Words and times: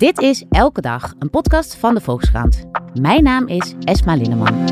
Dit 0.00 0.20
is 0.20 0.44
Elke 0.50 0.80
Dag, 0.80 1.14
een 1.18 1.30
podcast 1.30 1.74
van 1.74 1.94
de 1.94 2.00
Volkskrant. 2.00 2.64
Mijn 3.00 3.22
naam 3.22 3.46
is 3.46 3.74
Esma 3.80 4.14
Linneman. 4.14 4.64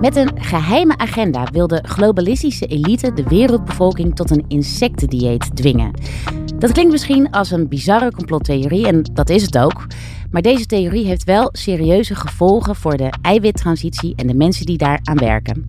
Met 0.00 0.16
een 0.16 0.30
geheime 0.34 0.96
agenda 0.96 1.44
wil 1.52 1.66
de 1.66 1.84
globalistische 1.86 2.66
elite 2.66 3.12
de 3.12 3.22
wereldbevolking 3.22 4.14
tot 4.14 4.30
een 4.30 4.44
insectendieet 4.48 5.56
dwingen. 5.56 5.90
Dat 6.58 6.72
klinkt 6.72 6.92
misschien 6.92 7.30
als 7.30 7.50
een 7.50 7.68
bizarre 7.68 8.12
complottheorie 8.12 8.86
en 8.86 9.02
dat 9.12 9.30
is 9.30 9.42
het 9.42 9.58
ook. 9.58 9.86
Maar 10.32 10.42
deze 10.42 10.66
theorie 10.66 11.06
heeft 11.06 11.24
wel 11.24 11.48
serieuze 11.52 12.14
gevolgen 12.14 12.76
voor 12.76 12.96
de 12.96 13.12
eiwittransitie 13.22 14.14
en 14.16 14.26
de 14.26 14.34
mensen 14.34 14.66
die 14.66 14.78
daaraan 14.78 15.16
werken. 15.16 15.66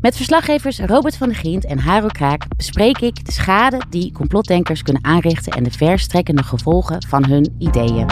Met 0.00 0.16
verslaggevers 0.16 0.80
Robert 0.80 1.16
van 1.16 1.28
der 1.28 1.36
Grient 1.36 1.64
en 1.64 1.78
Haro 1.78 2.06
Kraak 2.06 2.46
bespreek 2.56 2.98
ik 2.98 3.24
de 3.24 3.32
schade 3.32 3.80
die 3.90 4.12
complotdenkers 4.12 4.82
kunnen 4.82 5.04
aanrichten 5.04 5.52
en 5.52 5.62
de 5.62 5.70
verstrekkende 5.70 6.42
gevolgen 6.42 7.02
van 7.08 7.24
hun 7.24 7.54
ideeën. 7.58 8.06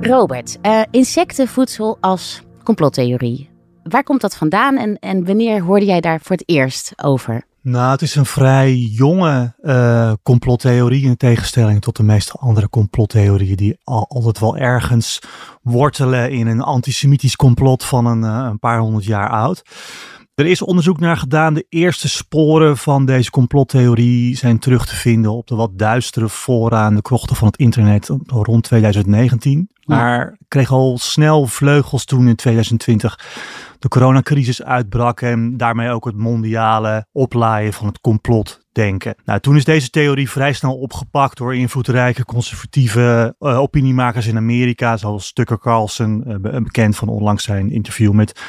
Robert, 0.00 0.58
uh, 0.62 0.82
insectenvoedsel 0.90 1.96
als 2.00 2.42
complottheorie. 2.62 3.50
Waar 3.82 4.02
komt 4.02 4.20
dat 4.20 4.36
vandaan 4.36 4.76
en, 4.76 4.98
en 4.98 5.24
wanneer 5.24 5.62
hoorde 5.62 5.84
jij 5.84 6.00
daar 6.00 6.20
voor 6.20 6.36
het 6.36 6.48
eerst 6.48 6.92
over? 7.02 7.45
Nou, 7.68 7.90
het 7.90 8.02
is 8.02 8.14
een 8.14 8.26
vrij 8.26 8.74
jonge 8.74 9.54
uh, 9.60 10.12
complottheorie 10.22 11.04
in 11.04 11.16
tegenstelling 11.16 11.80
tot 11.80 11.96
de 11.96 12.02
meeste 12.02 12.32
andere 12.32 12.68
complottheorieën 12.68 13.56
die 13.56 13.78
al, 13.84 14.06
altijd 14.08 14.38
wel 14.38 14.56
ergens 14.56 15.18
wortelen 15.62 16.30
in 16.30 16.46
een 16.46 16.60
antisemitisch 16.60 17.36
complot 17.36 17.84
van 17.84 18.06
een, 18.06 18.22
uh, 18.22 18.46
een 18.50 18.58
paar 18.58 18.78
honderd 18.78 19.04
jaar 19.04 19.30
oud. 19.30 19.62
Er 20.36 20.46
is 20.46 20.62
onderzoek 20.62 21.00
naar 21.00 21.16
gedaan. 21.16 21.54
De 21.54 21.66
eerste 21.68 22.08
sporen 22.08 22.76
van 22.76 23.04
deze 23.04 23.30
complottheorie 23.30 24.36
zijn 24.36 24.58
terug 24.58 24.86
te 24.86 24.94
vinden 24.94 25.32
op 25.32 25.46
de 25.46 25.54
wat 25.54 25.78
duistere 25.78 26.28
fora 26.28 26.84
aan 26.84 26.94
de 26.94 27.02
krochten 27.02 27.36
van 27.36 27.46
het 27.46 27.56
internet 27.56 28.10
rond 28.26 28.62
2019. 28.62 29.68
Maar 29.84 30.38
kreeg 30.48 30.70
al 30.70 30.98
snel 30.98 31.46
vleugels 31.46 32.04
toen 32.04 32.28
in 32.28 32.36
2020 32.36 33.18
de 33.78 33.88
coronacrisis 33.88 34.62
uitbrak 34.62 35.20
en 35.20 35.56
daarmee 35.56 35.90
ook 35.90 36.04
het 36.04 36.16
mondiale 36.16 37.06
oplaaien 37.12 37.72
van 37.72 37.86
het 37.86 38.00
complot 38.00 38.60
denken. 38.72 39.14
Nou, 39.24 39.40
toen 39.40 39.56
is 39.56 39.64
deze 39.64 39.90
theorie 39.90 40.30
vrij 40.30 40.52
snel 40.52 40.76
opgepakt 40.76 41.36
door 41.36 41.54
invloedrijke 41.54 42.24
conservatieve 42.24 43.34
uh, 43.40 43.58
opiniemakers 43.58 44.26
in 44.26 44.36
Amerika, 44.36 44.96
zoals 44.96 45.32
Tucker 45.32 45.58
Carlson, 45.58 46.24
uh, 46.26 46.36
bekend 46.40 46.96
van 46.96 47.08
onlangs 47.08 47.44
zijn 47.44 47.70
interview 47.70 48.12
met 48.12 48.40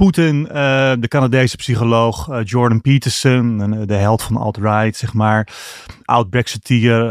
Poetin, 0.00 0.40
uh, 0.40 0.52
de 0.98 1.08
Canadese 1.08 1.56
psycholoog 1.56 2.42
Jordan 2.44 2.80
Peterson, 2.80 3.58
de 3.86 3.94
held 3.94 4.22
van 4.22 4.36
alt-right, 4.36 4.96
zeg 4.96 5.12
maar, 5.12 5.48
oud-Brexiteer 6.04 7.02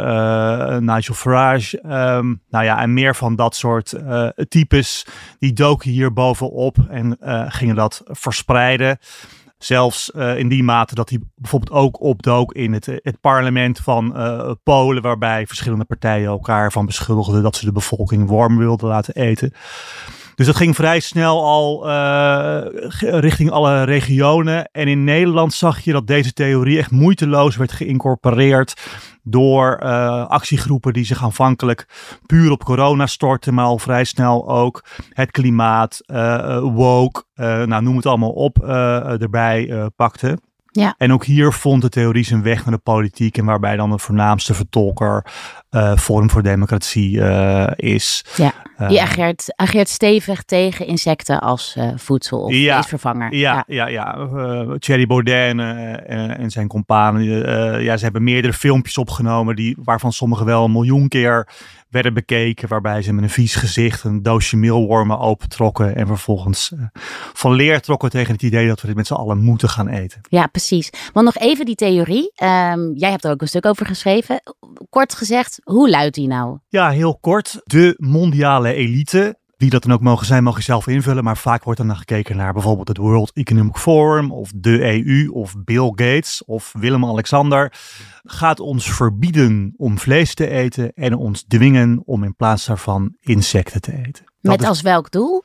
Nigel 0.81 1.13
Farage. 1.13 1.77
Um, 1.83 2.41
nou 2.49 2.65
ja, 2.65 2.81
en 2.81 2.93
meer 2.93 3.15
van 3.15 3.35
dat 3.35 3.55
soort 3.55 3.95
types, 4.49 5.05
die 5.39 5.53
doken 5.53 5.91
hier 5.91 6.13
bovenop 6.13 6.77
en 6.89 7.17
gingen 7.49 7.75
dat 7.75 8.01
verspreiden. 8.05 8.97
Zelfs 9.57 10.09
in 10.35 10.47
die 10.47 10.63
mate 10.63 10.95
dat 10.95 11.09
hij 11.09 11.19
bijvoorbeeld 11.35 11.71
ook 11.71 12.01
opdook 12.01 12.53
in 12.53 12.73
het, 12.73 12.85
het 12.85 13.21
parlement 13.21 13.79
van 13.79 14.15
Polen, 14.63 15.01
waarbij 15.01 15.47
verschillende 15.47 15.85
partijen 15.85 16.27
elkaar 16.27 16.71
van 16.71 16.85
beschuldigden 16.85 17.43
dat 17.43 17.55
ze 17.55 17.65
de 17.65 17.71
bevolking 17.71 18.27
worm 18.27 18.57
wilden 18.57 18.87
laten 18.87 19.15
eten. 19.15 19.53
Dus 20.39 20.47
dat 20.47 20.57
ging 20.57 20.75
vrij 20.75 20.99
snel 20.99 21.43
al 21.43 21.89
uh, 21.89 22.61
richting 22.99 23.51
alle 23.51 23.83
regionen. 23.83 24.69
En 24.71 24.87
in 24.87 25.03
Nederland 25.03 25.53
zag 25.53 25.79
je 25.79 25.91
dat 25.91 26.07
deze 26.07 26.33
theorie 26.33 26.77
echt 26.77 26.91
moeiteloos 26.91 27.55
werd 27.55 27.71
geïncorporeerd 27.71 28.73
door 29.23 29.79
uh, 29.83 30.25
actiegroepen 30.27 30.93
die 30.93 31.05
zich 31.05 31.23
aanvankelijk 31.23 31.87
puur 32.25 32.51
op 32.51 32.63
corona 32.63 33.05
stortten, 33.05 33.53
maar 33.53 33.65
al 33.65 33.79
vrij 33.79 34.03
snel 34.03 34.49
ook 34.49 34.83
het 35.09 35.31
klimaat, 35.31 35.99
uh, 36.05 36.59
woke, 36.59 37.23
nou 37.35 37.81
noem 37.81 37.95
het 37.95 38.05
allemaal 38.05 38.33
op, 38.33 38.63
erbij 38.63 39.89
pakten. 39.95 40.48
Ja. 40.71 40.95
En 40.97 41.13
ook 41.13 41.25
hier 41.25 41.53
vond 41.53 41.81
de 41.81 41.89
theorie 41.89 42.23
zijn 42.23 42.43
weg 42.43 42.65
naar 42.65 42.73
de 42.73 42.81
politiek 42.83 43.37
en 43.37 43.45
waarbij 43.45 43.75
dan 43.75 43.89
de 43.89 43.99
voornaamste 43.99 44.53
vertolker 44.53 45.25
uh, 45.71 45.97
Forum 45.97 46.29
voor 46.29 46.43
Democratie 46.43 47.17
uh, 47.17 47.67
is. 47.75 48.25
Ja, 48.35 48.53
die 48.87 48.97
uh, 48.97 49.03
ageert, 49.03 49.53
ageert 49.55 49.89
stevig 49.89 50.43
tegen 50.43 50.87
insecten 50.87 51.39
als 51.39 51.77
voedsel 51.95 52.41
of 52.41 52.53
ja, 52.53 52.83
vervanger. 52.83 53.35
Ja, 53.35 53.63
ja, 53.67 53.87
ja. 53.87 54.15
ja. 54.27 54.77
Thierry 54.77 55.07
Baudet 55.07 55.57
en, 55.57 55.59
en 56.37 56.49
zijn 56.49 56.67
companen, 56.67 57.23
ja, 57.83 57.97
ze 57.97 58.03
hebben 58.03 58.23
meerdere 58.23 58.53
filmpjes 58.53 58.97
opgenomen 58.97 59.55
die, 59.55 59.77
waarvan 59.83 60.11
sommige 60.11 60.45
wel 60.45 60.65
een 60.65 60.71
miljoen 60.71 61.07
keer 61.07 61.47
werden 61.89 62.13
bekeken. 62.13 62.67
Waarbij 62.67 63.01
ze 63.01 63.13
met 63.13 63.23
een 63.23 63.29
vies 63.29 63.55
gezicht 63.55 64.03
een 64.03 64.23
doosje 64.23 64.57
meelwormen 64.57 65.19
opentrokken. 65.19 65.95
En 65.95 66.07
vervolgens 66.07 66.71
uh, 66.75 66.85
van 67.33 67.53
leer 67.53 67.81
trokken 67.81 68.09
tegen 68.09 68.33
het 68.33 68.43
idee 68.43 68.67
dat 68.67 68.81
we 68.81 68.87
dit 68.87 68.95
met 68.95 69.07
z'n 69.07 69.13
allen 69.13 69.37
moeten 69.37 69.69
gaan 69.69 69.87
eten. 69.87 70.21
Ja, 70.29 70.47
precies. 70.47 70.89
Want 71.13 71.25
nog 71.25 71.37
even 71.37 71.65
die 71.65 71.75
theorie. 71.75 72.31
Um, 72.43 72.93
jij 72.95 73.09
hebt 73.09 73.23
er 73.23 73.31
ook 73.31 73.41
een 73.41 73.47
stuk 73.47 73.65
over 73.65 73.85
geschreven. 73.85 74.41
Kort 74.89 75.15
gezegd, 75.15 75.59
hoe 75.63 75.89
luidt 75.89 76.15
die 76.15 76.27
nou? 76.27 76.57
Ja, 76.67 76.89
heel 76.89 77.17
kort. 77.17 77.61
De 77.63 77.95
mondiale 77.97 78.73
elite 78.73 79.37
wie 79.59 79.69
dat 79.69 79.83
dan 79.83 79.93
ook 79.93 80.01
mogen 80.01 80.25
zijn, 80.25 80.43
mag 80.43 80.55
je 80.55 80.63
zelf 80.63 80.87
invullen. 80.87 81.23
Maar 81.23 81.37
vaak 81.37 81.63
wordt 81.63 81.79
er 81.79 81.87
dan 81.87 81.97
gekeken 81.97 82.37
naar 82.37 82.53
bijvoorbeeld 82.53 82.87
het 82.87 82.97
World 82.97 83.31
Economic 83.33 83.77
Forum 83.77 84.31
of 84.31 84.51
de 84.55 85.03
EU 85.05 85.29
of 85.29 85.55
Bill 85.63 85.91
Gates 85.95 86.43
of 86.45 86.73
Willem-Alexander. 86.77 87.73
Gaat 88.23 88.59
ons 88.59 88.91
verbieden 88.91 89.73
om 89.77 89.99
vlees 89.99 90.33
te 90.33 90.49
eten 90.49 90.93
en 90.93 91.13
ons 91.13 91.43
dwingen 91.47 92.01
om 92.05 92.23
in 92.23 92.35
plaats 92.35 92.65
daarvan 92.65 93.15
insecten 93.19 93.81
te 93.81 93.91
eten. 93.91 94.25
Dat 94.41 94.57
Met 94.57 94.67
als 94.67 94.81
welk 94.81 95.11
doel? 95.11 95.43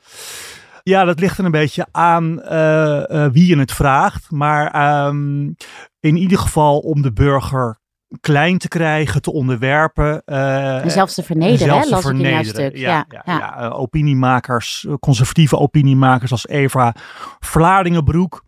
Ja, 0.83 1.03
dat 1.03 1.19
ligt 1.19 1.37
er 1.37 1.45
een 1.45 1.51
beetje 1.51 1.87
aan 1.91 2.39
uh, 2.39 3.03
uh, 3.07 3.27
wie 3.31 3.47
je 3.47 3.57
het 3.57 3.71
vraagt. 3.71 4.31
Maar 4.31 5.05
um, 5.07 5.55
in 5.99 6.17
ieder 6.17 6.37
geval 6.37 6.79
om 6.79 7.01
de 7.01 7.13
burger 7.13 7.79
klein 8.21 8.57
te 8.57 8.67
krijgen, 8.67 9.21
te 9.21 9.31
onderwerpen. 9.31 10.21
Uh, 10.25 10.83
en 10.83 10.91
zelfs 10.91 11.13
te 11.13 11.23
vernederen, 11.23 11.57
zelfs 11.57 11.85
hè, 11.85 11.89
las 11.89 12.01
vernederen. 12.01 12.39
ik 12.39 12.45
in 12.45 12.51
jouw 12.51 12.69
stuk. 12.69 12.77
Ja, 12.77 13.05
ja, 13.09 13.21
ja. 13.25 13.37
ja. 13.37 13.65
Uh, 13.65 13.79
opiniemakers, 13.79 14.87
conservatieve 14.99 15.57
opiniemakers 15.57 16.31
als 16.31 16.47
Eva 16.47 16.95
Vlaardingenbroek. 17.39 18.44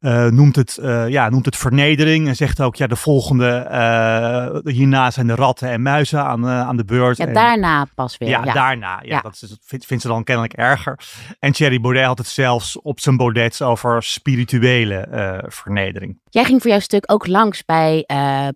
Uh, 0.00 0.26
noemt, 0.26 0.56
het, 0.56 0.78
uh, 0.80 1.08
ja, 1.08 1.28
noemt 1.28 1.44
het 1.44 1.56
vernedering 1.56 2.28
en 2.28 2.36
zegt 2.36 2.60
ook, 2.60 2.76
ja, 2.76 2.86
de 2.86 2.96
volgende, 2.96 3.66
uh, 3.70 4.72
hierna 4.72 5.10
zijn 5.10 5.26
de 5.26 5.34
ratten 5.34 5.68
en 5.68 5.82
muizen 5.82 6.24
aan, 6.24 6.46
aan 6.46 6.76
de 6.76 6.84
beurt. 6.84 7.16
Ja, 7.16 7.26
en, 7.26 7.34
daarna 7.34 7.86
pas 7.94 8.18
weer. 8.18 8.28
Ja, 8.28 8.44
ja. 8.44 8.52
daarna. 8.52 9.00
Ja, 9.02 9.14
ja. 9.14 9.20
Dat 9.20 9.32
is, 9.32 9.56
vindt, 9.62 9.86
vindt 9.86 10.02
ze 10.02 10.08
dan 10.08 10.24
kennelijk 10.24 10.52
erger. 10.52 10.98
En 11.38 11.52
Thierry 11.52 11.80
Baudet 11.80 12.04
had 12.04 12.18
het 12.18 12.26
zelfs 12.26 12.80
op 12.80 13.00
zijn 13.00 13.16
Baudets 13.16 13.62
over 13.62 14.02
spirituele 14.02 15.44
vernedering. 15.48 16.20
Jij 16.30 16.44
ging 16.44 16.62
voor 16.62 16.70
jouw 16.70 16.80
stuk 16.80 17.12
ook 17.12 17.26
langs 17.26 17.64
bij 17.64 18.04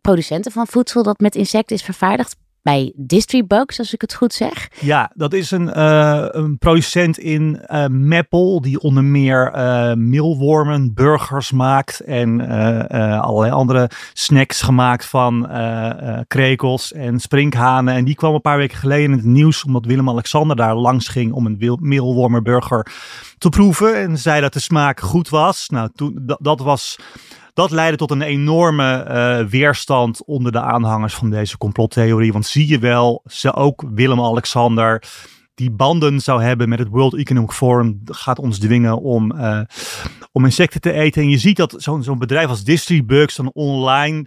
producenten 0.01 0.53
van 0.53 0.67
voedsel 0.67 1.03
dat 1.03 1.19
met 1.21 1.35
insecten 1.35 1.77
is 1.77 1.83
vervaardigd 1.83 2.37
bij 2.65 2.93
Distribugs, 2.97 3.79
als 3.79 3.95
ik 3.95 4.01
het 4.01 4.15
goed 4.15 4.33
zeg. 4.33 4.69
Ja, 4.81 5.11
dat 5.15 5.33
is 5.33 5.51
een, 5.51 5.69
uh, 5.79 6.27
een 6.31 6.59
producent 6.59 7.19
in 7.19 7.61
uh, 7.71 8.61
die 8.61 8.81
onder 8.81 9.05
meer 9.05 9.53
uh, 9.57 9.93
meelwormen, 9.95 10.95
burgers 10.95 11.53
maakt 11.53 12.01
en 12.01 12.41
allerlei 13.21 13.53
andere 13.53 13.91
snacks 14.13 14.63
gemaakt 14.63 15.05
van 15.05 15.49
krekels 16.27 16.93
en 16.93 17.21
sprinkhanen. 17.21 17.95
En 17.95 18.05
die 18.05 18.15
kwam 18.15 18.35
een 18.35 18.41
paar 18.41 18.59
weken 18.59 18.79
geleden 18.79 19.05
in 19.05 19.17
het 19.17 19.25
nieuws 19.25 19.65
omdat 19.65 19.87
Willem-Alexander 19.87 20.57
daar 20.57 20.75
langs 20.75 21.09
ging 21.09 21.33
om 21.33 21.47
een 21.47 21.79
meelwormenburger 21.81 22.87
te 23.39 23.49
proeven 23.49 23.97
en 23.97 24.19
zei 24.19 24.41
dat 24.41 24.53
de 24.53 24.61
smaak 24.61 25.01
goed 25.01 25.29
was. 25.29 25.69
Nou, 25.69 25.89
toen, 25.95 26.37
dat 26.39 26.61
was 26.61 26.99
dat 27.55 27.71
leidde 27.71 27.97
tot 27.97 28.11
een 28.11 28.23
enorme 28.23 29.07
uh, 29.09 29.51
weerstand 29.51 30.25
onder 30.25 30.53
de 30.53 30.61
aanhangers 30.61 31.15
van 31.15 31.31
deze 31.31 31.59
complottheorie. 31.59 32.33
Want 32.33 32.47
zie 32.47 32.69
je 32.69 32.79
wel, 32.79 33.23
ze 33.27 33.55
ook 33.55 33.85
Willem-Alexander 33.95 35.03
die 35.55 35.71
banden 35.71 36.21
zou 36.21 36.43
hebben 36.43 36.69
met 36.69 36.79
het 36.79 36.89
World 36.89 37.15
Economic 37.15 37.53
Forum, 37.53 38.01
gaat 38.05 38.39
ons 38.39 38.59
dwingen 38.59 39.01
om, 39.01 39.33
uh, 39.33 39.61
om 40.33 40.45
insecten 40.45 40.81
te 40.81 40.93
eten. 40.93 41.23
En 41.23 41.29
je 41.29 41.39
ziet 41.39 41.57
dat 41.57 41.75
zo'n 41.77 42.03
zo'n 42.03 42.19
bedrijf 42.19 42.49
als 42.49 42.65
Distribugs 42.65 43.37
dan 43.37 43.51
online 43.53 44.27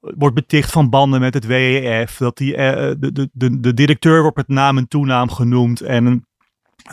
wordt 0.00 0.34
beticht 0.34 0.70
van 0.70 0.90
banden 0.90 1.20
met 1.20 1.34
het 1.34 1.46
WEF. 1.46 2.16
Dat 2.16 2.36
die, 2.36 2.56
de, 2.56 2.96
de, 3.12 3.28
de, 3.32 3.60
de 3.60 3.74
directeur 3.74 4.22
wordt 4.22 4.36
met 4.36 4.48
naam 4.48 4.78
en 4.78 4.88
toenaam 4.88 5.30
genoemd. 5.30 5.80
En 5.80 6.06
een 6.06 6.26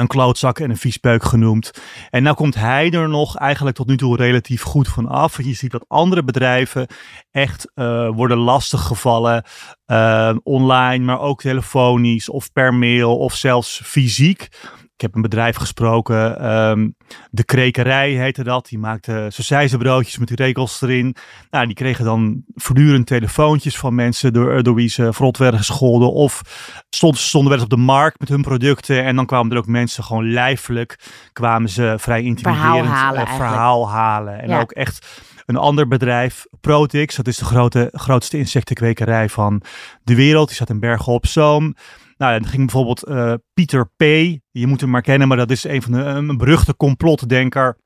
klootzak 0.08 0.60
en 0.60 0.70
een 0.70 0.78
viespeuk 0.78 1.24
genoemd. 1.24 1.72
En 2.10 2.24
nou 2.24 2.36
komt 2.36 2.56
hij 2.56 2.92
er 2.92 3.10
nog 3.10 3.38
eigenlijk 3.38 3.76
tot 3.76 3.88
nu 3.88 3.98
toe 3.98 4.16
relatief 4.16 4.62
goed 4.62 4.88
van 4.88 5.08
af. 5.08 5.44
Je 5.44 5.54
ziet 5.54 5.72
dat 5.72 5.86
andere 5.88 6.24
bedrijven 6.24 6.88
echt 7.32 7.72
uh, 7.76 8.10
worden 8.10 8.38
lastiggevallen. 8.38 9.44
Uh, 9.88 10.36
online, 10.44 11.06
maar 11.06 11.20
ook 11.20 11.42
telefonisch 11.42 12.30
of 12.30 12.52
per 12.52 12.74
mail 12.74 13.18
of 13.18 13.34
zelfs 13.36 13.82
fysiek. 13.84 14.48
Ik 15.00 15.06
heb 15.06 15.16
een 15.16 15.22
bedrijf 15.22 15.56
gesproken, 15.56 16.40
ehm, 16.40 16.90
de 17.32 17.44
Krekerij 17.44 18.12
heette 18.12 18.44
dat. 18.44 18.68
Die 18.68 18.80
maakte 18.80 19.32
broodjes 19.78 20.18
met 20.18 20.28
die 20.28 20.38
regels 20.38 20.82
erin. 20.82 21.16
Nou, 21.50 21.66
die 21.66 21.76
kregen 21.76 22.06
dan 22.06 22.44
voortdurend 22.56 23.08
telefoontjes 23.08 23.78
van 23.78 23.96
mensen 23.96 24.34
door, 24.34 24.64
door 24.64 24.76
wie 24.76 24.90
ze 24.90 25.14
verrot 25.14 25.38
werden 25.38 25.60
gescholden. 25.60 26.14
Of 26.14 26.42
stonden, 26.90 27.20
stonden 27.20 27.50
wel 27.50 27.60
eens 27.60 27.72
op 27.72 27.78
de 27.78 27.86
markt 27.86 28.20
met 28.20 28.30
hun 28.30 28.42
producten. 28.42 29.04
En 29.04 29.16
dan 29.16 29.26
kwamen 29.26 29.52
er 29.52 29.58
ook 29.58 29.68
mensen 29.68 30.04
gewoon 30.04 30.32
lijfelijk, 30.32 31.00
kwamen 31.34 31.70
ze 31.70 31.96
vrij 31.98 32.24
intimiderend 32.24 32.86
verhaal 32.86 33.16
halen. 33.16 33.28
verhaal 33.28 33.90
halen. 33.90 34.42
En 34.42 34.52
ook 34.52 34.72
echt 34.72 35.08
een 35.46 35.58
ander 35.58 35.88
bedrijf, 35.88 36.46
Protix, 36.62 37.16
dat 37.16 37.28
is 37.28 37.38
de 37.38 37.46
grote, 37.46 37.90
grootste 37.92 38.38
insectenkwekerij 38.38 39.30
van 39.30 39.62
de 40.04 40.16
wereld. 40.16 40.48
Die 40.48 40.56
staat 40.56 40.70
in 40.70 40.80
Bergen 40.80 41.14
op 41.14 41.26
Zoom. 41.26 41.76
Nou, 42.20 42.40
dan 42.40 42.48
ging 42.48 42.66
bijvoorbeeld 42.66 43.08
uh, 43.08 43.34
Pieter 43.54 43.86
P. 43.86 44.04
Je 44.52 44.68
moet 44.68 44.82
hem 44.82 44.90
maar 44.90 45.02
kennen, 45.02 45.28
maar 45.28 45.38
dat 45.38 45.52
is 45.52 45.64
een 45.64 45.82
van 45.82 45.92
de 45.92 45.98
een 45.98 46.38
beruchte 46.38 46.76
complotdenker. 46.76 47.78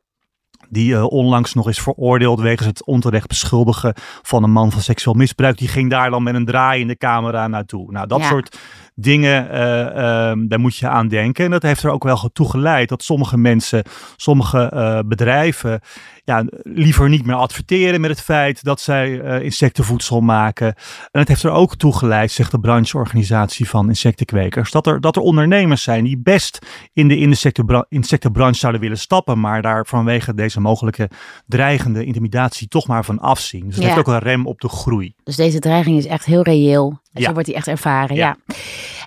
Die 0.69 0.93
uh, 0.93 1.05
onlangs 1.05 1.53
nog 1.53 1.69
is 1.69 1.81
veroordeeld 1.81 2.39
wegens 2.39 2.67
het 2.67 2.85
onterecht 2.85 3.27
beschuldigen 3.27 3.93
van 4.21 4.43
een 4.43 4.51
man 4.51 4.71
van 4.71 4.81
seksueel 4.81 5.15
misbruik. 5.15 5.57
Die 5.57 5.67
ging 5.67 5.89
daar 5.89 6.09
dan 6.09 6.23
met 6.23 6.35
een 6.35 6.45
draaiende 6.45 6.97
camera 6.97 7.47
naartoe. 7.47 7.91
Nou, 7.91 8.07
dat 8.07 8.23
soort 8.23 8.57
dingen, 8.95 9.45
uh, 9.45 10.47
daar 10.47 10.59
moet 10.59 10.75
je 10.75 10.87
aan 10.87 11.07
denken. 11.07 11.45
En 11.45 11.51
dat 11.51 11.61
heeft 11.61 11.83
er 11.83 11.91
ook 11.91 12.03
wel 12.03 12.29
toe 12.33 12.49
geleid 12.49 12.89
dat 12.89 13.03
sommige 13.03 13.37
mensen, 13.37 13.83
sommige 14.15 14.71
uh, 14.73 14.99
bedrijven, 15.05 15.81
ja, 16.23 16.45
liever 16.63 17.09
niet 17.09 17.25
meer 17.25 17.35
adverteren 17.35 18.01
met 18.01 18.09
het 18.09 18.21
feit 18.21 18.63
dat 18.63 18.81
zij 18.81 19.09
uh, 19.09 19.43
insectenvoedsel 19.43 20.21
maken. 20.21 20.67
En 21.11 21.19
het 21.19 21.27
heeft 21.27 21.43
er 21.43 21.51
ook 21.51 21.75
toe 21.75 21.97
geleid, 21.97 22.31
zegt 22.31 22.51
de 22.51 22.59
brancheorganisatie 22.59 23.69
van 23.69 23.87
insectenkwekers, 23.87 24.71
dat 24.71 24.87
er, 24.87 25.01
dat 25.01 25.15
er 25.15 25.21
ondernemers 25.21 25.83
zijn 25.83 26.03
die 26.03 26.17
best 26.17 26.65
in 26.93 27.07
de 27.07 27.17
insectenbranche 27.89 28.59
zouden 28.59 28.81
willen 28.81 28.97
stappen, 28.97 29.39
maar 29.39 29.61
daar 29.61 29.85
vanwege 29.85 30.33
deze 30.33 30.59
mogelijke 30.59 31.09
dreigende 31.47 32.05
intimidatie 32.05 32.67
toch 32.67 32.87
maar 32.87 33.05
van 33.05 33.19
afzien. 33.19 33.65
Dus 33.65 33.75
het 33.75 33.83
heeft 33.83 33.97
ook 33.97 34.07
een 34.07 34.19
rem 34.19 34.47
op 34.47 34.61
de 34.61 34.69
groei. 34.69 35.13
Dus 35.23 35.35
deze 35.35 35.59
dreiging 35.59 35.97
is 35.97 36.05
echt 36.05 36.25
heel 36.25 36.43
reëel. 36.43 37.01
Zo 37.13 37.31
wordt 37.33 37.45
die 37.45 37.55
echt 37.55 37.67
ervaren, 37.67 38.15
ja. 38.15 38.37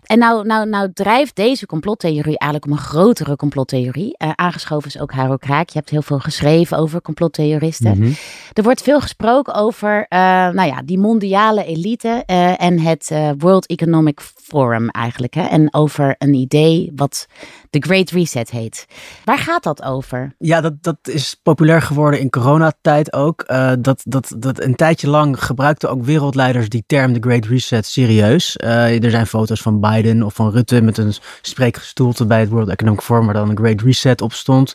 En 0.07 0.19
nou, 0.19 0.47
nou, 0.47 0.69
nou 0.69 0.93
drijft 0.93 1.37
deze 1.37 1.67
complottheorie 1.67 2.39
eigenlijk 2.39 2.65
om 2.65 2.73
een 2.73 2.85
grotere 2.85 3.37
complottheorie. 3.37 4.15
Uh, 4.19 4.31
aangeschoven 4.35 4.89
is 4.89 5.01
ook 5.01 5.13
Haro 5.13 5.37
Kraak. 5.37 5.69
Je 5.69 5.79
hebt 5.79 5.91
heel 5.91 6.03
veel 6.03 6.19
geschreven 6.19 6.79
over 6.79 7.03
complottheoristen. 7.03 7.99
Mhm. 7.99 8.13
Er 8.53 8.63
wordt 8.63 8.83
veel 8.83 9.01
gesproken 9.01 9.55
over 9.55 9.97
uh, 10.09 10.19
nou 10.49 10.63
ja, 10.63 10.83
die 10.85 10.99
mondiale 10.99 11.65
elite 11.65 12.23
uh, 12.27 12.63
en 12.63 12.81
het 12.81 13.13
World 13.39 13.67
Economic 13.67 14.21
Forum 14.43 14.89
eigenlijk. 14.89 15.35
Hè? 15.35 15.43
En 15.43 15.75
over 15.75 16.15
een 16.19 16.35
idee 16.35 16.93
wat 16.97 17.27
de 17.71 17.83
Great 17.83 18.11
Reset 18.11 18.51
heet. 18.51 18.87
Waar 19.25 19.39
gaat 19.39 19.63
dat 19.63 19.83
over? 19.83 20.35
Ja, 20.39 20.61
dat, 20.61 20.73
dat 20.81 20.97
is 21.03 21.41
populair 21.43 21.83
geworden 21.83 22.21
in 22.21 22.31
coronatijd 22.31 23.13
ook. 23.13 23.47
dat, 23.79 24.03
dat, 24.05 24.35
dat 24.39 24.61
een 24.61 24.75
tijdje 24.75 25.09
lang 25.09 25.45
gebruikten 25.45 25.91
ook 25.91 26.05
wereldleiders 26.05 26.69
die 26.69 26.85
term 26.87 27.13
de 27.13 27.21
Great 27.21 27.45
Reset 27.45 27.87
serieus. 27.87 28.57
er 28.57 29.11
zijn 29.11 29.27
foto's 29.27 29.63
van 29.63 29.81
Biden 29.81 29.96
Of 30.05 30.35
van 30.35 30.51
Rutte 30.51 30.83
met 30.83 30.99
een 30.99 31.15
spreekgestoelte 31.41 32.27
bij 32.27 32.41
het 32.41 32.49
World 32.49 32.69
Economic 32.69 33.01
Forum, 33.01 33.25
waar 33.25 33.35
dan 33.35 33.51
een 33.51 33.57
Great 33.57 33.81
Reset 33.81 34.21
op 34.21 34.33
stond. 34.33 34.75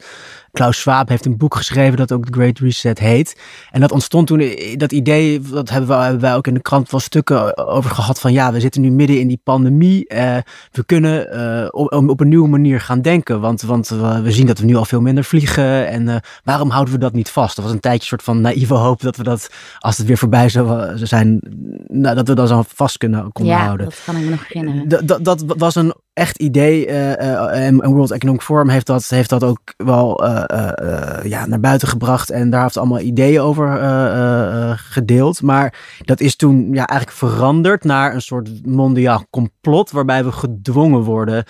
Klaus 0.52 0.80
Schwab 0.80 1.10
heeft 1.10 1.26
een 1.26 1.38
boek 1.38 1.56
geschreven 1.56 1.98
dat 1.98 2.12
ook 2.12 2.26
The 2.26 2.34
Great 2.34 2.60
Reset 2.60 3.00
heet. 3.00 3.40
En 3.72 3.82
dat 3.82 3.92
ontstond 3.92 4.28
toen, 4.28 4.40
eh, 4.40 4.78
dat 4.78 4.92
idee, 4.92 5.42
dat 5.42 5.70
hebben, 5.70 5.90
we, 5.90 6.04
hebben 6.04 6.22
wij 6.22 6.36
ook 6.36 6.48
in 6.48 6.54
de 6.54 6.62
krant 6.62 6.92
wel 6.92 7.00
stukken 7.00 7.58
over 7.68 7.90
gehad 7.92 8.20
van 8.20 8.34
ja, 8.34 8.52
we 8.52 8.60
zitten 8.60 8.82
nu 8.82 8.92
midden 8.92 9.20
in 9.20 9.28
die 9.28 9.42
pandemie. 9.44 10.08
Eh, 10.08 10.38
we 10.72 10.86
kunnen 10.86 11.36
uh, 11.36 11.68
op, 11.72 12.10
op, 12.10 12.20
een 12.20 12.28
nieuwe 12.28 12.48
manier 12.48 12.82
gaan 12.82 13.02
denken, 13.02 13.40
want, 13.40 13.62
want 13.62 13.88
we 14.24 14.32
zien 14.32 14.46
dat 14.46 14.60
we 14.60 14.66
nu 14.66 14.76
al 14.76 14.86
veel 14.86 15.02
minder 15.02 15.24
vliegen. 15.24 15.88
En 15.88 16.22
waarom 16.44 16.70
houden 16.70 16.94
we 16.94 17.00
dat 17.00 17.14
niet 17.14 17.30
vast? 17.30 17.56
Dat 17.56 17.66
was 17.66 17.74
een 17.74 17.80
tijdje 17.80 18.02
een 18.02 18.08
soort 18.08 18.24
van 18.24 18.42
naïeve 18.42 18.74
hoop 18.74 19.02
dat 19.02 19.16
we 19.16 19.24
dat, 19.24 19.50
als 19.80 19.98
het 19.98 20.08
weer 20.08 20.18
voorbij 20.18 20.50
zou 20.50 20.98
zijn, 20.98 21.40
nou, 21.88 22.16
dat 22.16 22.28
we 22.28 22.34
dat 22.34 22.48
dan 22.48 22.66
vast 22.66 22.98
kunnen 22.98 23.32
konden 23.32 23.54
ja, 23.54 23.66
houden. 23.66 23.86
dat 23.86 24.02
kan 24.06 24.16
ik 24.16 24.24
me 24.24 24.30
nog 24.30 24.48
herinneren. 24.48 25.06
Dat, 25.06 25.24
dat 25.24 25.44
was 25.58 25.76
een 25.76 25.94
echt 26.14 26.38
idee. 26.38 26.88
en 26.88 27.86
World 27.86 28.12
Economic 28.12 28.42
Forum 28.42 28.70
heeft 28.70 28.86
dat, 28.86 29.10
heeft 29.10 29.30
dat 29.30 29.44
ook 29.44 29.74
wel 29.78 30.26
eh, 30.26 30.72
eh, 30.74 31.26
ja, 31.26 31.46
naar 31.46 31.60
buiten 31.60 31.88
gebracht. 31.88 32.30
En 32.30 32.50
daar 32.50 32.62
heeft 32.62 32.78
allemaal 32.78 33.00
ideeën 33.00 33.42
over 33.42 33.80
eh, 33.80 34.72
gedeeld. 34.76 35.42
Maar 35.42 35.74
dat 36.06 36.20
is 36.20 36.36
toen 36.36 36.74
ja, 36.74 36.88
eigenlijk 36.88 37.18
veranderd 37.18 37.84
naar 37.84 38.14
een 38.14 38.22
soort 38.22 38.66
mondiaal 38.66 39.26
complot. 39.30 39.92
Waarbij 39.92 40.24
we 40.24 40.32
gedwongen 40.32 41.02
worden 41.02 41.44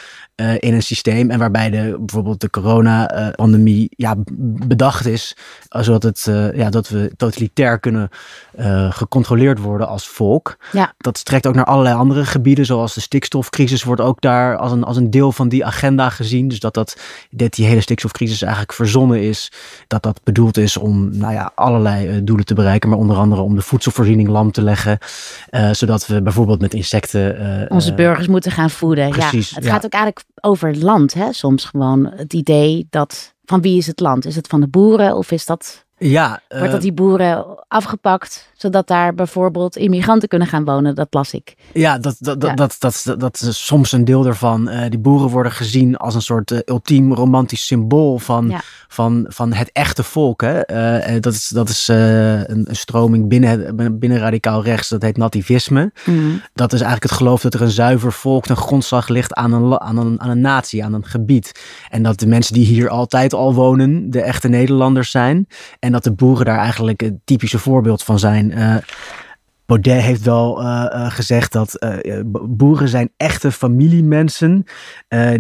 in 0.59 0.73
een 0.73 0.83
systeem. 0.83 1.29
En 1.29 1.39
waarbij 1.39 1.69
de, 1.69 1.95
bijvoorbeeld 1.99 2.41
de 2.41 2.49
corona-pandemie 2.49 3.91
ja, 3.95 4.15
bedacht 4.67 5.05
is. 5.05 5.37
Zodat 5.69 6.03
het, 6.03 6.23
ja, 6.55 6.69
dat 6.69 6.89
we 6.89 7.11
totalitair 7.17 7.79
kunnen 7.79 8.09
gecontroleerd 8.89 9.59
worden 9.59 9.87
als 9.87 10.07
volk. 10.07 10.57
Ja. 10.71 10.93
Dat 10.97 11.17
strekt 11.17 11.47
ook 11.47 11.55
naar 11.55 11.65
allerlei 11.65 11.95
andere 11.95 12.25
gebieden. 12.25 12.65
Zoals 12.65 12.93
de 12.93 13.01
stikstofcrisis 13.01 13.83
wordt 13.83 14.01
ook 14.01 14.21
daar 14.21 14.50
als 14.57 14.71
een, 14.71 14.83
als 14.83 14.97
een 14.97 15.09
deel 15.09 15.31
van 15.31 15.49
die 15.49 15.65
agenda 15.65 16.09
gezien. 16.09 16.47
Dus 16.47 16.59
dat, 16.59 16.73
dat, 16.73 16.97
dat 17.29 17.53
die 17.53 17.65
hele 17.65 17.81
stikstofcrisis 17.81 18.41
eigenlijk 18.41 18.73
verzonnen 18.73 19.21
is. 19.21 19.51
Dat 19.87 20.03
dat 20.03 20.19
bedoeld 20.23 20.57
is 20.57 20.77
om 20.77 21.17
nou 21.17 21.33
ja, 21.33 21.51
allerlei 21.55 22.07
uh, 22.07 22.19
doelen 22.23 22.45
te 22.45 22.53
bereiken. 22.53 22.89
Maar 22.89 22.97
onder 22.97 23.17
andere 23.17 23.41
om 23.41 23.55
de 23.55 23.61
voedselvoorziening 23.61 24.29
lam 24.29 24.51
te 24.51 24.61
leggen. 24.61 24.97
Uh, 25.51 25.71
zodat 25.71 26.07
we 26.07 26.21
bijvoorbeeld 26.21 26.61
met 26.61 26.73
insecten... 26.73 27.41
Uh, 27.41 27.65
Onze 27.69 27.93
burgers 27.93 28.27
moeten 28.27 28.51
gaan 28.51 28.69
voeden. 28.69 29.09
Precies, 29.09 29.49
ja, 29.49 29.55
het 29.55 29.65
gaat 29.65 29.85
ook 29.85 29.93
eigenlijk 29.93 30.25
over 30.41 30.77
land. 30.77 31.13
Hè? 31.13 31.33
Soms 31.33 31.65
gewoon 31.65 32.11
het 32.15 32.33
idee 32.33 32.87
dat... 32.89 33.33
Van 33.45 33.61
wie 33.61 33.77
is 33.77 33.87
het 33.87 33.99
land? 33.99 34.25
Is 34.25 34.35
het 34.35 34.47
van 34.47 34.59
de 34.61 34.67
boeren 34.67 35.15
of 35.15 35.31
is 35.31 35.45
dat 35.45 35.85
ja, 36.03 36.41
Wordt 36.49 36.65
dat 36.65 36.73
eh, 36.73 36.81
die 36.81 36.93
boeren 36.93 37.45
afgepakt, 37.67 38.49
zodat 38.53 38.87
daar 38.87 39.13
bijvoorbeeld 39.13 39.75
immigranten 39.75 40.27
kunnen 40.27 40.47
gaan 40.47 40.65
wonen? 40.65 40.95
Dat 40.95 41.07
las 41.09 41.33
ik. 41.33 41.55
Ja, 41.73 41.97
dat, 41.97 42.15
dat, 42.19 42.41
dat, 42.41 42.57
dat, 42.57 42.77
dat, 42.79 43.15
dat, 43.17 43.41
is 43.41 43.65
soms 43.65 43.91
een 43.91 44.05
deel 44.05 44.25
ervan. 44.25 44.69
Uh, 44.69 44.81
die 44.89 44.99
boeren 44.99 45.29
worden 45.29 45.51
gezien 45.51 45.97
als 45.97 46.15
een 46.15 46.21
soort 46.21 46.51
uh, 46.51 46.59
ultiem 46.65 47.13
romantisch 47.13 47.65
symbool 47.65 48.17
van, 48.17 48.53
van, 48.87 49.25
van 49.27 49.53
het 49.53 49.69
echte 49.71 50.03
volk. 50.03 50.41
Hè? 50.41 50.59
dat 51.19 51.33
is, 51.33 51.47
dat 51.47 51.69
is 51.69 51.87
een, 51.87 52.69
een, 52.69 52.75
stroming 52.75 53.27
binnen, 53.27 53.99
binnen 53.99 54.19
radicaal 54.19 54.63
rechts, 54.63 54.89
dat 54.89 55.01
heet 55.01 55.17
nativisme. 55.17 55.91
Mm. 56.05 56.41
Dat 56.53 56.73
is 56.73 56.81
eigenlijk 56.81 57.11
het 57.11 57.21
geloof 57.21 57.41
dat 57.41 57.53
er 57.53 57.61
een 57.61 57.69
zuiver 57.69 58.13
volk 58.13 58.45
ten 58.45 58.57
grondslag 58.57 59.07
ligt 59.07 59.33
aan 59.33 59.53
een, 59.53 59.79
aan, 59.79 59.97
een, 59.97 60.21
aan 60.21 60.29
een 60.29 60.41
natie, 60.41 60.83
aan 60.83 60.93
een 60.93 61.05
gebied. 61.05 61.51
En 61.89 62.03
dat 62.03 62.19
de 62.19 62.27
mensen 62.27 62.53
die 62.53 62.65
hier 62.65 62.89
altijd 62.89 63.33
al 63.33 63.53
wonen, 63.53 64.09
de 64.09 64.21
echte 64.21 64.47
Nederlanders 64.47 65.11
zijn. 65.11 65.47
En 65.79 65.90
en 65.91 65.97
dat 65.97 66.15
de 66.15 66.25
boeren 66.25 66.45
daar 66.45 66.57
eigenlijk 66.57 67.01
het 67.01 67.13
typische 67.23 67.59
voorbeeld 67.59 68.03
van 68.03 68.19
zijn. 68.19 68.51
Uh, 68.51 68.75
Baudet 69.65 70.01
heeft 70.01 70.23
wel 70.23 70.61
uh, 70.61 70.65
uh, 70.65 71.11
gezegd 71.11 71.51
dat 71.51 71.85
boeren 72.47 72.87
zijn 72.87 73.11
echte 73.17 73.51
familiemensen 73.51 74.65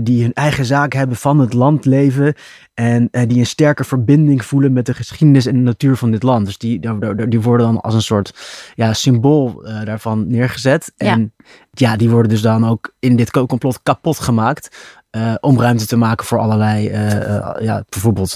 die 0.01 0.21
hun 0.21 0.33
eigen 0.33 0.65
zaak 0.65 0.93
hebben 0.93 1.17
van 1.17 1.39
het 1.39 1.53
landleven 1.53 2.33
en 2.73 3.09
die 3.27 3.39
een 3.39 3.45
sterke 3.45 3.83
verbinding 3.83 4.45
voelen 4.45 4.73
met 4.73 4.85
de 4.85 4.93
geschiedenis 4.93 5.45
en 5.45 5.53
de 5.53 5.59
natuur 5.59 5.95
van 5.95 6.11
dit 6.11 6.23
land. 6.23 6.45
Dus 6.45 6.57
die, 6.57 6.79
die, 7.27 7.41
worden 7.41 7.65
dan 7.65 7.81
als 7.81 7.93
een 7.93 8.01
soort 8.01 8.33
ja, 8.75 8.93
symbool 8.93 9.63
daarvan 9.83 10.27
neergezet. 10.27 10.93
En 10.97 11.33
ja, 11.71 11.95
die 11.95 12.09
worden 12.09 12.31
dus 12.31 12.41
dan 12.41 12.67
ook 12.67 12.93
in 12.99 13.15
dit 13.15 13.31
complot 13.31 13.79
kapot 13.83 14.19
gemaakt. 14.19 14.69
Uh, 15.17 15.33
om 15.39 15.59
ruimte 15.59 15.85
te 15.85 15.95
maken 15.95 16.25
voor 16.25 16.39
allerlei, 16.39 16.89
uh, 16.89 17.13
uh, 17.13 17.49
ja, 17.59 17.83
bijvoorbeeld 17.89 18.35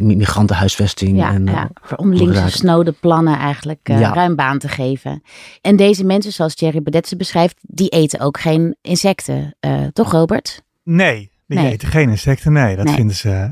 migrantenhuisvesting. 0.00 1.16
Ja, 1.16 1.32
en, 1.32 1.46
ja, 1.46 1.70
voor 1.82 1.96
om 1.96 2.14
links 2.14 2.56
snode 2.56 2.92
plannen 2.92 3.38
eigenlijk 3.38 3.80
ja. 3.82 4.14
ruim 4.14 4.36
baan 4.36 4.58
te 4.58 4.68
geven. 4.68 5.22
En 5.60 5.76
deze 5.76 6.04
mensen, 6.04 6.32
zoals 6.32 6.54
Thierry 6.54 6.82
Baudet 6.82 7.08
ze 7.08 7.16
beschrijft, 7.16 7.56
die 7.60 7.88
eten 7.88 8.20
ook 8.20 8.40
geen 8.40 8.76
insecten. 8.82 9.56
toch 9.92 10.12
Robert? 10.12 10.62
Nee, 10.82 11.30
die 11.48 11.58
nee. 11.58 11.72
eten 11.72 11.88
geen 11.88 12.10
insecten. 12.10 12.52
Nee, 12.52 12.76
dat 12.76 12.90
vinden 12.90 13.16
ze 13.16 13.50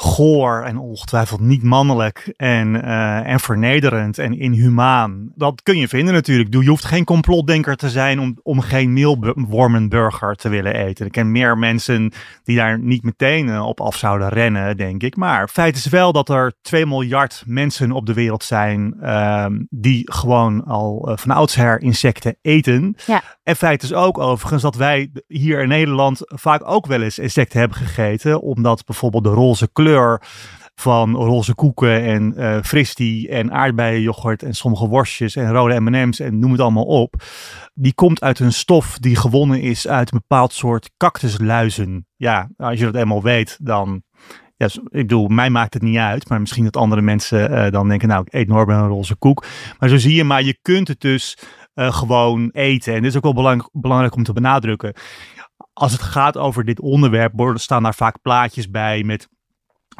goor 0.00 0.62
en 0.62 0.78
ongetwijfeld 0.78 1.40
niet 1.40 1.62
mannelijk 1.62 2.32
en, 2.36 2.74
uh, 2.74 3.26
en 3.26 3.40
vernederend 3.40 4.18
en 4.18 4.38
inhumaan. 4.38 5.32
Dat 5.34 5.62
kun 5.62 5.78
je 5.78 5.88
vinden 5.88 6.14
natuurlijk. 6.14 6.54
Je 6.54 6.68
hoeft 6.68 6.84
geen 6.84 7.04
complotdenker 7.04 7.76
te 7.76 7.90
zijn 7.90 8.20
om, 8.20 8.38
om 8.42 8.60
geen 8.60 8.92
meelwormenburger 8.92 10.34
te 10.34 10.48
willen 10.48 10.74
eten. 10.74 11.06
Ik 11.06 11.12
ken 11.12 11.32
meer 11.32 11.58
mensen 11.58 12.12
die 12.44 12.56
daar 12.56 12.78
niet 12.78 13.02
meteen 13.02 13.46
uh, 13.46 13.66
op 13.66 13.80
af 13.80 13.96
zouden 13.96 14.28
rennen, 14.28 14.76
denk 14.76 15.02
ik. 15.02 15.16
Maar 15.16 15.48
feit 15.48 15.76
is 15.76 15.86
wel 15.86 16.12
dat 16.12 16.28
er 16.28 16.52
2 16.62 16.86
miljard 16.86 17.42
mensen 17.46 17.92
op 17.92 18.06
de 18.06 18.14
wereld 18.14 18.44
zijn 18.44 18.96
uh, 19.02 19.46
die 19.68 20.12
gewoon 20.12 20.64
al 20.64 21.12
van 21.14 21.30
oudsher 21.30 21.80
insecten 21.82 22.36
eten. 22.42 22.94
Ja. 23.06 23.22
En 23.42 23.56
feit 23.56 23.82
is 23.82 23.92
ook 23.92 24.18
overigens 24.18 24.62
dat 24.62 24.74
wij 24.74 25.10
hier 25.26 25.62
in 25.62 25.68
Nederland 25.68 26.20
vaak 26.24 26.62
ook 26.64 26.86
wel 26.90 27.02
eens 27.02 27.18
insecten 27.18 27.58
hebben 27.58 27.78
gegeten, 27.78 28.40
omdat 28.40 28.84
bijvoorbeeld 28.84 29.24
de 29.24 29.30
roze 29.30 29.68
kleur 29.72 30.22
van 30.74 31.14
roze 31.14 31.54
koeken 31.54 32.02
en 32.02 32.34
uh, 32.36 32.58
fristie 32.62 33.28
en 33.28 33.52
aardbeienjoghurt 33.52 34.42
en 34.42 34.54
sommige 34.54 34.88
worstjes 34.88 35.36
en 35.36 35.52
rode 35.52 35.80
M&M's 35.80 36.20
en 36.20 36.38
noem 36.38 36.52
het 36.52 36.60
allemaal 36.60 36.84
op. 36.84 37.14
Die 37.74 37.94
komt 37.94 38.22
uit 38.22 38.38
een 38.38 38.52
stof 38.52 38.98
die 38.98 39.16
gewonnen 39.16 39.60
is 39.60 39.88
uit 39.88 40.12
een 40.12 40.18
bepaald 40.18 40.52
soort 40.52 40.90
cactusluizen. 40.96 42.06
Ja, 42.16 42.48
als 42.56 42.78
je 42.78 42.84
dat 42.84 42.94
eenmaal 42.94 43.22
weet, 43.22 43.58
dan 43.62 44.02
ja, 44.60 44.66
ik 44.66 44.90
bedoel, 44.90 45.28
mij 45.28 45.50
maakt 45.50 45.74
het 45.74 45.82
niet 45.82 45.96
uit, 45.96 46.28
maar 46.28 46.40
misschien 46.40 46.64
dat 46.64 46.76
andere 46.76 47.02
mensen 47.02 47.50
uh, 47.50 47.70
dan 47.70 47.88
denken, 47.88 48.08
nou, 48.08 48.22
ik 48.26 48.34
eet 48.34 48.48
Norbert 48.48 48.78
een 48.78 48.88
roze 48.88 49.16
koek. 49.16 49.44
Maar 49.78 49.88
zo 49.88 49.96
zie 49.96 50.14
je, 50.14 50.24
maar 50.24 50.42
je 50.42 50.58
kunt 50.62 50.88
het 50.88 51.00
dus 51.00 51.38
uh, 51.74 51.92
gewoon 51.92 52.50
eten. 52.52 52.94
En 52.94 53.00
dit 53.00 53.10
is 53.10 53.16
ook 53.16 53.22
wel 53.22 53.34
belang, 53.34 53.68
belangrijk 53.72 54.14
om 54.14 54.22
te 54.22 54.32
benadrukken. 54.32 54.94
Als 55.72 55.92
het 55.92 56.02
gaat 56.02 56.36
over 56.36 56.64
dit 56.64 56.80
onderwerp, 56.80 57.32
staan 57.58 57.82
daar 57.82 57.94
vaak 57.94 58.22
plaatjes 58.22 58.70
bij 58.70 59.02
met 59.02 59.28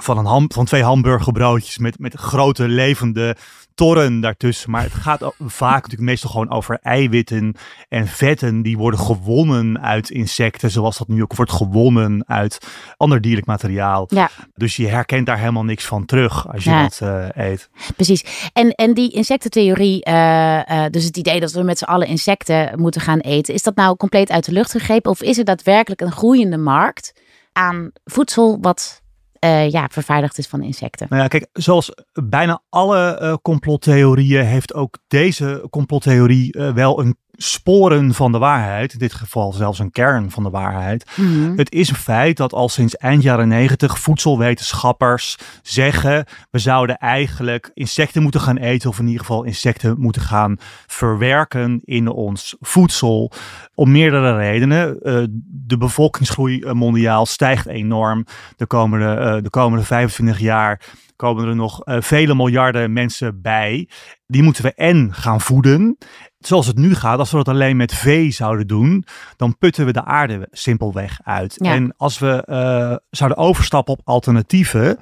van, 0.03 0.19
een 0.19 0.25
ham, 0.25 0.53
van 0.53 0.65
twee 0.65 0.83
hamburgerbroodjes 0.83 1.79
met, 1.79 1.99
met 1.99 2.15
grote 2.15 2.69
levende 2.69 3.37
torren 3.75 4.21
daartussen. 4.21 4.71
Maar 4.71 4.83
het 4.83 4.93
gaat 4.93 5.35
vaak 5.39 5.83
natuurlijk 5.83 6.11
meestal 6.11 6.31
gewoon 6.31 6.51
over 6.51 6.79
eiwitten 6.83 7.55
en 7.89 8.07
vetten 8.07 8.63
die 8.63 8.79
worden 8.79 9.01
gewonnen 9.01 9.81
uit 9.81 10.11
insecten, 10.11 10.71
zoals 10.71 10.99
dat 10.99 11.09
nu 11.09 11.23
ook 11.23 11.35
wordt 11.35 11.53
gewonnen 11.53 12.25
uit 12.27 12.59
ander 12.97 13.21
dierlijk 13.21 13.47
materiaal. 13.47 14.05
Ja. 14.09 14.31
Dus 14.55 14.77
je 14.77 14.89
herkent 14.89 15.27
daar 15.27 15.39
helemaal 15.39 15.65
niks 15.65 15.87
van 15.87 16.05
terug 16.05 16.53
als 16.53 16.65
je 16.65 16.71
dat 16.71 17.01
uh, 17.03 17.29
eet. 17.35 17.71
Precies. 17.97 18.51
En, 18.53 18.71
en 18.71 18.95
die 18.95 19.13
insectentheorie, 19.13 20.09
uh, 20.09 20.15
uh, 20.15 20.85
dus 20.91 21.05
het 21.05 21.17
idee 21.17 21.41
dat 21.41 21.53
we 21.53 21.63
met 21.63 21.79
z'n 21.79 21.85
allen 21.85 22.07
insecten 22.07 22.81
moeten 22.81 23.01
gaan 23.01 23.21
eten, 23.21 23.55
is 23.55 23.63
dat 23.63 23.77
nou 23.77 23.97
compleet 23.97 24.31
uit 24.31 24.45
de 24.45 24.53
lucht 24.53 24.71
gegrepen 24.71 25.11
of 25.11 25.23
is 25.23 25.39
er 25.39 25.45
daadwerkelijk 25.45 26.01
een 26.01 26.13
groeiende 26.13 26.59
markt 26.59 27.13
aan 27.53 27.91
voedsel 28.05 28.59
wat 28.61 29.03
uh, 29.45 29.71
ja, 29.71 29.89
vervaardigd 29.93 30.39
is 30.39 30.47
van 30.47 30.63
insecten. 30.63 31.07
Nou 31.11 31.23
ja, 31.23 31.29
kijk, 31.29 31.47
zoals 31.53 31.93
bijna 32.13 32.63
alle 32.69 33.19
uh, 33.23 33.35
complottheorieën 33.43 34.45
heeft 34.45 34.75
ook 34.75 34.99
deze 35.09 35.67
complottheorie 35.71 36.57
uh, 36.57 36.73
wel 36.73 37.01
een 37.01 37.17
sporen 37.43 38.15
van 38.15 38.33
de 38.33 38.39
waarheid, 38.39 38.93
in 38.93 38.99
dit 38.99 39.15
geval 39.15 39.53
zelfs 39.53 39.79
een 39.79 39.91
kern 39.91 40.31
van 40.31 40.43
de 40.43 40.51
waarheid. 40.51 41.11
Mhm. 41.17 41.57
Het 41.57 41.73
is 41.73 41.89
een 41.89 41.95
feit 41.95 42.37
dat 42.37 42.53
al 42.53 42.69
sinds 42.69 42.97
eind 42.97 43.23
jaren 43.23 43.49
negentig 43.49 43.99
voedselwetenschappers 43.99 45.37
zeggen 45.63 46.25
we 46.51 46.59
zouden 46.59 46.97
eigenlijk 46.97 47.71
insecten 47.75 48.23
moeten 48.23 48.41
gaan 48.41 48.57
eten 48.57 48.91
of 48.91 48.99
in 48.99 49.07
ieder 49.07 49.21
geval 49.21 49.45
insecten 49.45 49.95
moeten 49.99 50.23
gaan 50.23 50.57
verwerken 50.87 51.81
in 51.85 52.09
ons 52.09 52.57
voedsel. 52.61 53.33
Om 53.75 53.91
meerdere 53.91 54.37
redenen. 54.37 54.99
Uh, 55.03 55.25
de 55.47 55.77
bevolkingsgroei 55.77 56.73
mondiaal 56.73 57.27
stijgt 57.27 57.67
enorm 57.67 58.27
de 58.57 58.67
komende, 58.67 59.37
uh, 59.37 59.43
de 59.43 59.51
komende 59.51 59.85
25 59.85 60.39
jaar 60.39 60.81
komen 61.21 61.49
er 61.49 61.57
nog 61.57 61.87
uh, 61.87 61.97
vele 62.01 62.35
miljarden 62.35 62.93
mensen 62.93 63.43
bij. 63.43 63.89
Die 64.27 64.43
moeten 64.43 64.63
we 64.63 64.75
en 64.75 65.15
gaan 65.15 65.41
voeden 65.41 65.99
zoals 66.41 66.67
het 66.67 66.77
nu 66.77 66.95
gaat, 66.95 67.19
als 67.19 67.31
we 67.31 67.37
dat 67.37 67.49
alleen 67.49 67.77
met 67.77 67.95
vee 67.95 68.31
zouden 68.31 68.67
doen, 68.67 69.05
dan 69.37 69.59
putten 69.59 69.87
we 69.87 69.93
de 69.93 70.05
aarde 70.05 70.49
simpelweg 70.51 71.21
uit. 71.25 71.59
En 71.59 71.95
als 71.97 72.19
we 72.19 72.45
uh, 72.47 72.97
zouden 73.11 73.39
overstappen 73.39 73.95
op 73.95 74.01
alternatieven, 74.05 74.99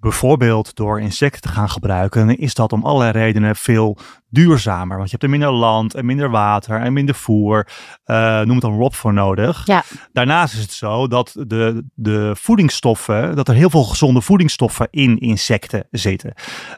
bijvoorbeeld 0.00 0.76
door 0.76 1.00
insecten 1.00 1.40
te 1.40 1.48
gaan 1.48 1.70
gebruiken, 1.70 2.26
dan 2.26 2.36
is 2.36 2.54
dat 2.54 2.72
om 2.72 2.84
allerlei 2.84 3.12
redenen 3.12 3.56
veel 3.56 3.98
duurzamer. 4.30 4.96
Want 4.96 5.10
je 5.10 5.16
hebt 5.18 5.22
er 5.22 5.38
minder 5.38 5.52
land 5.52 5.94
en 5.94 6.06
minder 6.06 6.30
water 6.30 6.80
en 6.80 6.92
minder 6.92 7.14
voer, 7.14 7.68
uh, 8.06 8.40
noem 8.40 8.50
het 8.50 8.60
dan 8.60 8.78
ROP 8.78 8.94
voor 8.94 9.12
nodig. 9.12 9.66
Ja. 9.66 9.84
Daarnaast 10.12 10.54
is 10.54 10.60
het 10.60 10.72
zo 10.72 11.06
dat 11.06 11.32
de, 11.46 11.84
de 11.94 12.32
voedingsstoffen, 12.36 13.36
dat 13.36 13.48
er 13.48 13.54
heel 13.54 13.70
veel 13.70 13.84
gezonde 13.84 14.20
voedingsstoffen 14.20 14.88
in 14.90 15.18
insecten 15.18 15.86
zitten. 15.90 16.32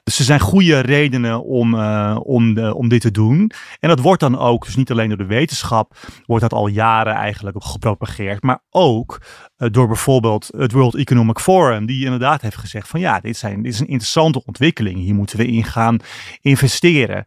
Dus 0.05 0.19
er 0.19 0.25
zijn 0.25 0.41
goede 0.41 0.79
redenen 0.79 1.45
om, 1.45 1.75
uh, 1.75 2.19
om, 2.23 2.55
de, 2.55 2.75
om 2.75 2.89
dit 2.89 3.01
te 3.01 3.11
doen. 3.11 3.51
En 3.81 3.89
dat 3.89 4.01
wordt 4.01 4.21
dan 4.21 4.39
ook, 4.39 4.65
dus 4.65 4.77
niet 4.77 4.91
alleen 4.91 5.09
door 5.09 5.19
de 5.19 5.27
wetenschap, 5.27 5.97
wordt 6.27 6.43
dat 6.43 6.53
al 6.53 6.67
jaren 6.67 7.15
eigenlijk 7.15 7.65
gepropageerd, 7.65 8.43
maar 8.43 8.63
ook 8.71 9.21
uh, 9.59 9.69
door 9.71 9.87
bijvoorbeeld 9.87 10.49
het 10.57 10.73
World 10.73 10.95
Economic 10.95 11.39
Forum, 11.39 11.87
die 11.87 12.05
inderdaad 12.05 12.43
heeft 12.43 12.57
gezegd 12.57 12.89
van 12.89 13.01
ja, 13.01 13.21
dit, 13.21 13.37
zijn, 13.37 13.63
dit 13.63 13.73
is 13.73 13.81
een 13.81 13.87
interessante 13.87 14.45
ontwikkeling. 14.45 14.99
Hier 14.99 15.15
moeten 15.15 15.37
we 15.37 15.47
in 15.47 15.65
gaan 15.65 15.99
investeren. 16.41 17.27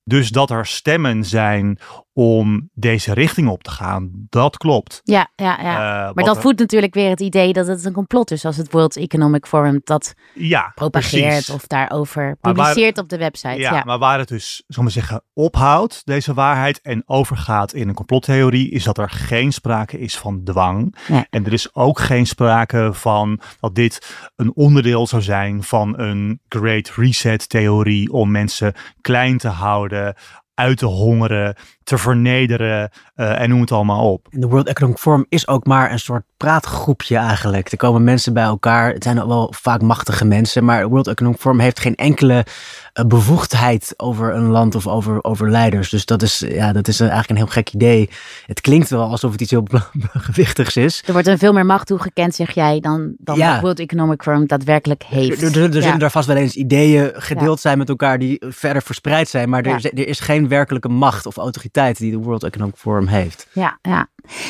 Dus 0.11 0.29
dat 0.29 0.49
er 0.49 0.65
stemmen 0.65 1.25
zijn 1.25 1.79
om 2.13 2.69
deze 2.73 3.13
richting 3.13 3.47
op 3.47 3.63
te 3.63 3.71
gaan, 3.71 4.11
dat 4.29 4.57
klopt. 4.57 5.01
Ja, 5.03 5.31
ja, 5.35 5.57
ja. 5.61 6.07
Uh, 6.07 6.13
maar 6.13 6.23
dat 6.23 6.41
voedt 6.41 6.59
natuurlijk 6.59 6.93
weer 6.93 7.09
het 7.09 7.19
idee 7.19 7.53
dat 7.53 7.67
het 7.67 7.85
een 7.85 7.93
complot 7.93 8.31
is, 8.31 8.45
als 8.45 8.57
het 8.57 8.71
World 8.71 8.97
Economic 8.97 9.45
Forum 9.45 9.81
dat 9.83 10.13
ja, 10.33 10.71
propageert 10.75 11.23
precies. 11.23 11.49
of 11.49 11.67
daarover 11.67 12.37
publiceert 12.41 12.97
op 12.97 13.09
de 13.09 13.17
website. 13.17 13.59
Ja, 13.59 13.73
ja, 13.73 13.83
maar 13.85 13.99
waar 13.99 14.19
het 14.19 14.27
dus, 14.27 14.63
zal 14.67 14.83
maar 14.83 14.91
zeggen, 14.91 15.23
ophoudt, 15.33 16.01
deze 16.05 16.33
waarheid, 16.33 16.81
en 16.81 17.03
overgaat 17.05 17.73
in 17.73 17.87
een 17.87 17.95
complottheorie, 17.95 18.69
is 18.69 18.83
dat 18.83 18.97
er 18.97 19.09
geen 19.09 19.51
sprake 19.51 19.99
is 19.99 20.17
van 20.17 20.43
dwang. 20.43 20.95
Ja. 21.07 21.25
En 21.29 21.45
er 21.45 21.53
is 21.53 21.75
ook 21.75 21.99
geen 21.99 22.27
sprake 22.27 22.89
van 22.93 23.39
dat 23.59 23.75
dit 23.75 24.25
een 24.35 24.55
onderdeel 24.55 25.07
zou 25.07 25.21
zijn 25.21 25.63
van 25.63 25.99
een 25.99 26.39
Great 26.49 26.91
Reset 26.95 27.49
theorie 27.49 28.11
om 28.11 28.31
mensen 28.31 28.73
klein 29.01 29.37
te 29.37 29.47
houden, 29.47 30.00
uit 30.53 30.77
te 30.77 30.85
hongeren, 30.85 31.55
te 31.83 31.97
vernederen 31.97 32.89
uh, 33.15 33.41
en 33.41 33.49
noem 33.49 33.61
het 33.61 33.71
allemaal 33.71 34.11
op. 34.11 34.27
De 34.29 34.47
World 34.47 34.67
Economic 34.67 34.97
Forum 34.97 35.25
is 35.29 35.47
ook 35.47 35.65
maar 35.65 35.91
een 35.91 35.99
soort 35.99 36.23
praatgroepje 36.37 37.17
eigenlijk. 37.17 37.71
Er 37.71 37.77
komen 37.77 38.03
mensen 38.03 38.33
bij 38.33 38.43
elkaar. 38.43 38.93
Het 38.93 39.03
zijn 39.03 39.27
wel 39.27 39.53
vaak 39.57 39.81
machtige 39.81 40.25
mensen, 40.25 40.65
maar 40.65 40.89
World 40.89 41.07
Economic 41.07 41.39
Forum 41.39 41.59
heeft 41.59 41.79
geen 41.79 41.95
enkele 41.95 42.45
bevoegdheid 43.07 43.93
over 43.97 44.35
een 44.35 44.47
land 44.47 44.75
of 44.75 44.87
over, 44.87 45.23
over 45.23 45.49
leiders. 45.49 45.89
Dus 45.89 46.05
dat 46.05 46.21
is, 46.21 46.39
ja, 46.47 46.71
dat 46.71 46.87
is 46.87 46.99
eigenlijk 46.99 47.29
een 47.29 47.35
heel 47.35 47.45
gek 47.47 47.73
idee. 47.73 48.09
Het 48.45 48.61
klinkt 48.61 48.89
wel 48.89 49.03
alsof 49.03 49.31
het 49.31 49.41
iets 49.41 49.51
heel 49.51 49.67
gewichtigs 50.13 50.77
is. 50.87 51.03
Er 51.05 51.13
wordt 51.13 51.27
een 51.27 51.37
veel 51.37 51.53
meer 51.53 51.65
macht 51.65 51.87
toegekend, 51.87 52.35
zeg 52.35 52.51
jij, 52.51 52.79
dan, 52.79 53.13
dan 53.17 53.37
ja. 53.37 53.61
World 53.61 53.79
Economic 53.79 54.23
Forum 54.23 54.47
daadwerkelijk 54.47 55.03
heeft. 55.03 55.41
Er, 55.41 55.61
er, 55.61 55.75
er 55.75 55.81
zullen 55.81 55.99
daar 55.99 56.11
vast 56.11 56.27
wel 56.27 56.35
eens 56.35 56.55
ideeën 56.55 57.11
gedeeld 57.13 57.59
zijn 57.59 57.77
met 57.77 57.89
elkaar 57.89 58.19
die 58.19 58.43
verder 58.49 58.81
verspreid 58.81 59.29
zijn, 59.29 59.49
maar 59.49 59.63
er, 59.63 59.85
er 59.85 60.07
is 60.07 60.19
geen 60.19 60.47
werkelijke 60.47 60.89
macht 60.89 61.25
of 61.25 61.37
autoriteit 61.37 61.97
die 61.97 62.11
de 62.11 62.17
World 62.17 62.43
Economic 62.43 62.75
Forum 62.75 63.07
heeft. 63.07 63.47
Ja, 63.51 63.79
ja. 63.81 64.07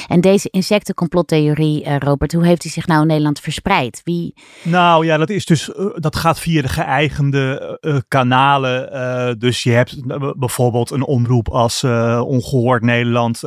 En 0.08 0.22
deze 0.22 0.50
insectencomplottheorie, 0.50 1.86
uh, 1.86 1.98
Robert, 1.98 2.34
hoe 2.34 2.46
heeft 2.46 2.63
hij 2.63 2.72
zich 2.72 2.88
nou 2.88 3.01
in 3.01 3.08
Nederland 3.08 3.40
verspreid? 3.40 4.01
Wie... 4.04 4.34
Nou 4.63 5.06
ja, 5.06 5.18
dat 5.18 5.30
is 5.30 5.46
dus, 5.46 5.70
uh, 5.70 5.86
dat 5.96 6.16
gaat 6.16 6.40
via 6.40 6.62
de 6.62 6.68
geëigende 6.68 7.78
uh, 7.82 7.98
kanalen. 8.08 9.40
dus 9.40 9.63
je 9.63 9.72
hebt 9.72 9.96
bijvoorbeeld 10.38 10.92
een 10.92 11.06
omroep 11.06 11.50
als 11.50 11.84
Ongehoord 12.24 12.82
Nederland, 12.82 13.42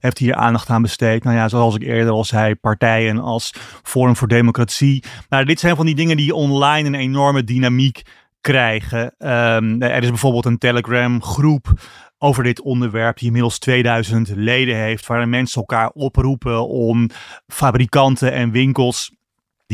heeft 0.00 0.18
hier 0.18 0.34
aandacht 0.34 0.68
aan 0.68 0.82
besteed. 0.82 1.24
Nou 1.24 1.36
ja, 1.36 1.48
zoals 1.48 1.74
ik 1.74 1.82
eerder 1.82 2.12
al 2.12 2.24
zei, 2.24 2.54
partijen 2.54 3.18
als 3.18 3.54
Forum 3.82 4.16
voor 4.16 4.28
Democratie. 4.28 5.04
Maar 5.28 5.44
dit 5.44 5.60
zijn 5.60 5.76
van 5.76 5.86
die 5.86 5.94
dingen 5.94 6.16
die 6.16 6.34
online 6.34 6.88
een 6.88 6.94
enorme 6.94 7.44
dynamiek 7.44 8.02
krijgen. 8.40 9.14
Um, 9.18 9.82
er 9.82 10.02
is 10.02 10.08
bijvoorbeeld 10.08 10.44
een 10.44 10.58
Telegram 10.58 11.22
groep 11.22 11.72
over 12.24 12.42
dit 12.42 12.60
onderwerp, 12.60 13.18
die 13.18 13.26
inmiddels 13.26 13.58
2000 13.58 14.28
leden 14.34 14.76
heeft, 14.76 15.06
waarin 15.06 15.28
mensen 15.28 15.60
elkaar 15.60 15.90
oproepen 15.90 16.68
om 16.68 17.10
fabrikanten 17.46 18.32
en 18.32 18.50
winkels 18.50 19.12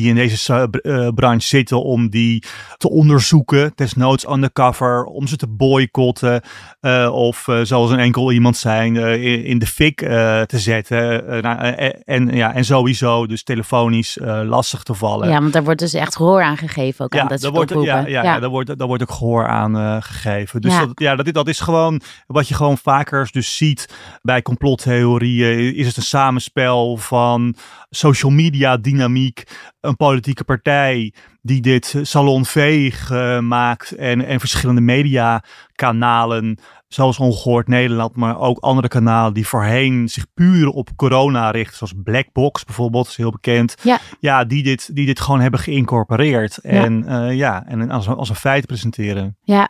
die 0.01 0.09
in 0.09 0.15
deze 0.15 0.69
uh, 0.83 1.09
branche 1.15 1.47
zitten 1.47 1.83
om 1.83 2.11
die 2.11 2.45
te 2.77 2.91
onderzoeken, 2.91 3.73
desnoods 3.75 4.29
undercover, 4.29 5.05
om 5.05 5.27
ze 5.27 5.37
te 5.37 5.47
boycotten 5.49 6.43
uh, 6.81 7.11
of 7.13 7.47
uh, 7.47 7.61
zoals 7.63 7.91
een 7.91 7.99
enkel 7.99 8.33
iemand 8.33 8.57
zijn 8.57 8.97
in, 8.97 9.45
in, 9.45 9.59
de 9.59 9.67
fik 9.67 9.99
te 9.99 10.59
zetten 10.59 11.25
nou, 11.43 11.59
en, 12.05 12.29
ja, 12.29 12.55
en 12.55 12.65
sowieso 12.65 13.27
dus 13.27 13.43
telefonisch 13.43 14.19
lastig 14.45 14.83
te 14.83 14.95
vallen. 14.95 15.29
Ja, 15.29 15.41
want 15.41 15.53
daar 15.53 15.65
wordt 15.65 15.81
dus 15.81 15.95
echt 15.95 16.17
gehoor 16.17 16.43
aan 16.43 16.57
gegeven 16.57 17.05
ook 17.05 17.15
ja, 17.15 17.21
aan 17.21 17.29
dat 17.29 17.41
daar 17.41 17.51
wordt, 17.51 17.71
ja, 17.71 17.81
ja, 17.81 18.07
ja, 18.07 18.23
ja. 18.23 18.41
daar, 18.41 18.51
wordt, 18.51 18.79
daar 18.79 18.87
wordt 18.87 19.03
ook 19.03 19.11
gehoor 19.11 19.49
aan 19.49 20.03
gegeven. 20.03 20.61
Dus 20.61 20.73
ja. 20.73 20.87
Dat, 20.87 20.91
ja, 20.95 21.17
dat, 21.17 21.35
dat 21.35 21.49
is 21.49 21.61
gewoon 21.61 22.01
wat 22.27 22.49
je 22.49 22.55
gewoon 22.55 22.79
vaker 22.79 23.29
dus 23.31 23.57
ziet 23.57 23.89
bij 24.23 24.43
complottheorieën, 24.43 25.75
is 25.75 25.87
het 25.87 25.97
een 25.97 26.03
samenspel 26.03 26.97
van 26.97 27.55
social 27.91 28.33
media 28.33 28.77
dynamiek, 28.77 29.43
een 29.91 29.97
politieke 29.97 30.45
partij 30.45 31.13
die 31.43 31.61
dit 31.61 31.95
salonveeg 32.03 33.11
uh, 33.11 33.39
maakt 33.39 33.93
en, 33.93 34.25
en 34.25 34.41
verschillende 34.41 34.81
mediakanalen, 34.81 36.59
zoals 36.89 37.19
Ongehoord 37.19 37.69
Nederland, 37.69 38.17
maar 38.17 38.39
ook 38.39 38.59
andere 38.59 38.89
kanalen 38.89 39.35
die 39.35 39.47
voorheen 39.47 40.09
zich 40.09 40.27
puur 40.35 40.69
op 40.69 40.89
corona 40.97 41.51
richten, 41.51 41.77
zoals 41.77 41.93
Blackbox 42.05 42.65
bijvoorbeeld, 42.65 43.07
is 43.07 43.17
heel 43.17 43.31
bekend. 43.31 43.75
Ja, 43.83 43.99
ja 44.21 44.45
die, 44.45 44.63
dit, 44.63 44.95
die 44.95 45.07
dit 45.07 45.21
gewoon 45.21 45.41
hebben 45.41 45.61
geïncorporeerd 45.61 46.59
en 46.59 47.05
ja, 47.07 47.29
uh, 47.29 47.37
ja 47.37 47.67
en 47.67 47.91
als, 47.91 48.09
als 48.09 48.29
een 48.29 48.35
feit 48.35 48.67
presenteren. 48.67 49.37
Ja, 49.43 49.69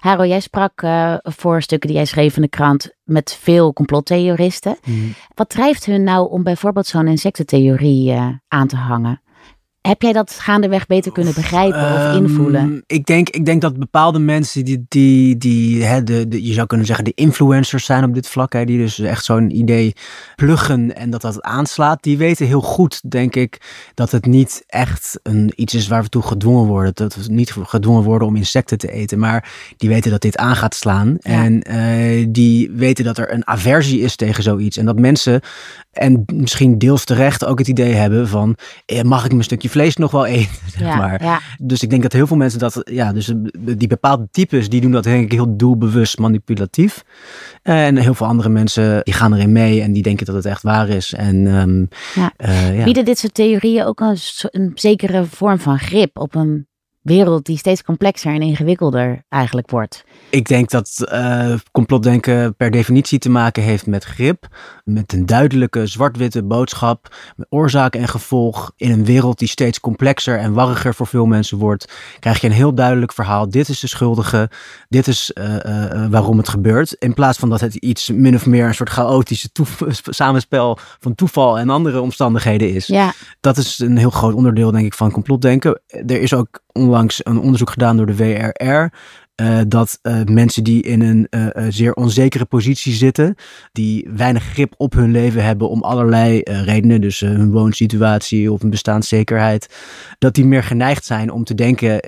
Haro, 0.00 0.24
jij 0.26 0.40
sprak 0.40 0.82
uh, 0.82 1.14
voor 1.22 1.62
stukken 1.62 1.88
die 1.88 1.96
jij 1.96 2.06
schreef 2.06 2.36
in 2.36 2.42
de 2.42 2.48
krant 2.48 2.90
met 3.02 3.38
veel 3.40 3.72
complottheoristen. 3.72 4.76
Mm. 4.84 5.14
Wat 5.34 5.48
drijft 5.48 5.84
hun 5.84 6.04
nou 6.04 6.30
om 6.30 6.42
bijvoorbeeld 6.42 6.86
zo'n 6.86 7.08
insectentheorie 7.08 8.14
aan 8.48 8.66
te 8.66 8.76
hangen? 8.76 9.21
Heb 9.82 10.02
jij 10.02 10.12
dat 10.12 10.32
gaandeweg 10.32 10.86
beter 10.86 11.12
kunnen 11.12 11.34
begrijpen 11.34 11.92
of 11.92 11.98
ehm, 11.98 12.16
invoelen? 12.16 12.84
ik, 12.86 13.06
denk, 13.06 13.28
ik 13.28 13.44
denk 13.44 13.60
dat 13.60 13.78
bepaalde 13.78 14.18
mensen 14.18 14.64
die, 14.64 14.84
die, 14.88 15.36
die 15.36 15.84
hè, 15.84 16.02
de, 16.02 16.28
de, 16.28 16.46
je 16.46 16.52
zou 16.52 16.66
kunnen 16.66 16.86
zeggen, 16.86 17.04
de 17.04 17.12
influencers 17.14 17.84
zijn 17.84 18.04
op 18.04 18.14
dit 18.14 18.28
vlak, 18.28 18.52
hè, 18.52 18.64
die 18.64 18.78
dus 18.78 18.98
echt 18.98 19.24
zo'n 19.24 19.56
idee 19.56 19.94
pluggen 20.36 20.96
en 20.96 21.10
dat 21.10 21.20
dat 21.20 21.42
aanslaat, 21.42 22.02
die 22.02 22.18
weten 22.18 22.46
heel 22.46 22.60
goed, 22.60 23.10
denk 23.10 23.34
ik, 23.36 23.60
dat 23.94 24.10
het 24.10 24.26
niet 24.26 24.64
echt 24.66 25.20
een, 25.22 25.52
iets 25.56 25.74
is 25.74 25.88
waar 25.88 26.02
we 26.02 26.08
toe 26.08 26.22
gedwongen 26.22 26.66
worden. 26.66 26.94
Dat 26.94 27.14
we 27.14 27.32
niet 27.32 27.52
gedwongen 27.62 28.02
worden 28.02 28.28
om 28.28 28.36
insecten 28.36 28.78
te 28.78 28.92
eten, 28.92 29.18
maar 29.18 29.52
die 29.76 29.88
weten 29.88 30.10
dat 30.10 30.20
dit 30.20 30.36
aan 30.36 30.56
gaat 30.56 30.74
slaan. 30.74 31.16
En 31.18 31.70
uh, 31.70 32.26
die 32.28 32.70
weten 32.70 33.04
dat 33.04 33.18
er 33.18 33.32
een 33.32 33.46
aversie 33.46 34.00
is 34.00 34.16
tegen 34.16 34.42
zoiets. 34.42 34.76
En 34.76 34.86
dat 34.86 34.98
mensen, 34.98 35.40
en 35.92 36.24
misschien 36.34 36.78
deels 36.78 37.04
terecht, 37.04 37.44
ook 37.44 37.58
het 37.58 37.68
idee 37.68 37.92
hebben 37.92 38.28
van, 38.28 38.56
eh, 38.86 39.02
mag 39.02 39.24
ik 39.24 39.30
mijn 39.30 39.44
stukje 39.44 39.68
vlees 39.72 39.96
nog 39.96 40.10
wel 40.10 40.26
eten? 40.26 40.54
Zeg 40.78 40.96
maar. 40.96 41.22
Ja. 41.22 41.40
Dus 41.58 41.82
ik 41.82 41.90
denk 41.90 42.02
dat 42.02 42.12
heel 42.12 42.26
veel 42.26 42.36
mensen 42.36 42.58
dat, 42.58 42.80
ja, 42.84 43.12
dus 43.12 43.32
die 43.60 43.88
bepaalde 43.88 44.28
types, 44.30 44.68
die 44.68 44.80
doen 44.80 44.90
dat 44.90 45.04
denk 45.04 45.24
ik 45.24 45.32
heel 45.32 45.56
doelbewust 45.56 46.18
manipulatief. 46.18 47.04
En 47.62 47.96
heel 47.96 48.14
veel 48.14 48.26
andere 48.26 48.48
mensen, 48.48 49.04
die 49.04 49.14
gaan 49.14 49.34
erin 49.34 49.52
mee 49.52 49.82
en 49.82 49.92
die 49.92 50.02
denken 50.02 50.26
dat 50.26 50.34
het 50.34 50.44
echt 50.44 50.62
waar 50.62 50.88
is. 50.88 51.12
En, 51.12 51.46
um, 51.46 51.88
ja. 52.14 52.32
Uh, 52.76 52.84
Bieden 52.84 53.04
dit 53.04 53.18
soort 53.18 53.34
theorieën 53.34 53.84
ook 53.84 54.00
een, 54.00 54.16
een 54.40 54.72
zekere 54.74 55.24
vorm 55.24 55.58
van 55.58 55.78
grip 55.78 56.18
op 56.18 56.34
een 56.34 56.66
wereld 57.02 57.46
die 57.46 57.56
steeds 57.56 57.82
complexer 57.82 58.34
en 58.34 58.40
ingewikkelder 58.40 59.24
eigenlijk 59.28 59.70
wordt. 59.70 60.04
Ik 60.30 60.48
denk 60.48 60.70
dat 60.70 61.08
uh, 61.12 61.54
complotdenken 61.72 62.56
per 62.56 62.70
definitie 62.70 63.18
te 63.18 63.30
maken 63.30 63.62
heeft 63.62 63.86
met 63.86 64.04
grip, 64.04 64.48
met 64.84 65.12
een 65.12 65.26
duidelijke 65.26 65.86
zwart-witte 65.86 66.42
boodschap, 66.42 67.14
met 67.36 67.46
oorzaak 67.50 67.94
en 67.94 68.08
gevolg. 68.08 68.72
In 68.76 68.90
een 68.90 69.04
wereld 69.04 69.38
die 69.38 69.48
steeds 69.48 69.80
complexer 69.80 70.38
en 70.38 70.52
warriger 70.52 70.94
voor 70.94 71.06
veel 71.06 71.26
mensen 71.26 71.58
wordt, 71.58 71.92
krijg 72.18 72.40
je 72.40 72.46
een 72.46 72.52
heel 72.52 72.74
duidelijk 72.74 73.12
verhaal. 73.12 73.50
Dit 73.50 73.68
is 73.68 73.80
de 73.80 73.86
schuldige, 73.86 74.50
dit 74.88 75.06
is 75.06 75.30
uh, 75.34 75.54
uh, 75.54 76.06
waarom 76.10 76.38
het 76.38 76.48
gebeurt. 76.48 76.92
In 76.92 77.14
plaats 77.14 77.38
van 77.38 77.48
dat 77.48 77.60
het 77.60 77.74
iets 77.74 78.10
min 78.10 78.34
of 78.34 78.46
meer 78.46 78.66
een 78.66 78.74
soort 78.74 78.90
chaotische 78.90 79.50
samenspel 80.10 80.78
van 81.00 81.14
toeval 81.14 81.58
en 81.58 81.70
andere 81.70 82.00
omstandigheden 82.00 82.74
is. 82.74 82.86
Ja. 82.86 83.12
Dat 83.40 83.56
is 83.56 83.78
een 83.78 83.96
heel 83.96 84.10
groot 84.10 84.34
onderdeel, 84.34 84.70
denk 84.70 84.86
ik, 84.86 84.94
van 84.94 85.10
complotdenken. 85.10 85.80
Er 85.86 86.20
is 86.20 86.34
ook 86.34 86.60
onlangs 86.72 87.20
een 87.24 87.38
onderzoek 87.38 87.70
gedaan 87.70 87.96
door 87.96 88.06
de 88.06 88.16
WRR. 88.16 88.64
Uh, 88.64 89.60
eh, 89.60 89.64
dat 89.68 89.98
uh, 90.02 90.22
mensen 90.24 90.64
die 90.64 90.82
in 90.82 91.00
een 91.00 91.26
uh, 91.30 91.66
zeer 91.68 91.92
onzekere 91.94 92.44
positie 92.44 92.92
zitten, 92.92 93.34
die 93.72 94.08
weinig 94.16 94.44
grip 94.44 94.74
op 94.76 94.92
hun 94.92 95.10
leven 95.10 95.44
hebben 95.44 95.68
om 95.68 95.82
allerlei 95.82 96.40
redenen, 96.44 97.00
dus 97.00 97.20
hun 97.20 97.50
woonsituatie 97.50 98.52
of 98.52 98.62
een 98.62 98.70
bestaanszekerheid, 98.70 99.74
dat 100.18 100.34
die 100.34 100.44
meer 100.46 100.62
geneigd 100.62 101.04
zijn 101.04 101.30
om 101.30 101.44
te 101.44 101.54
denken 101.54 102.00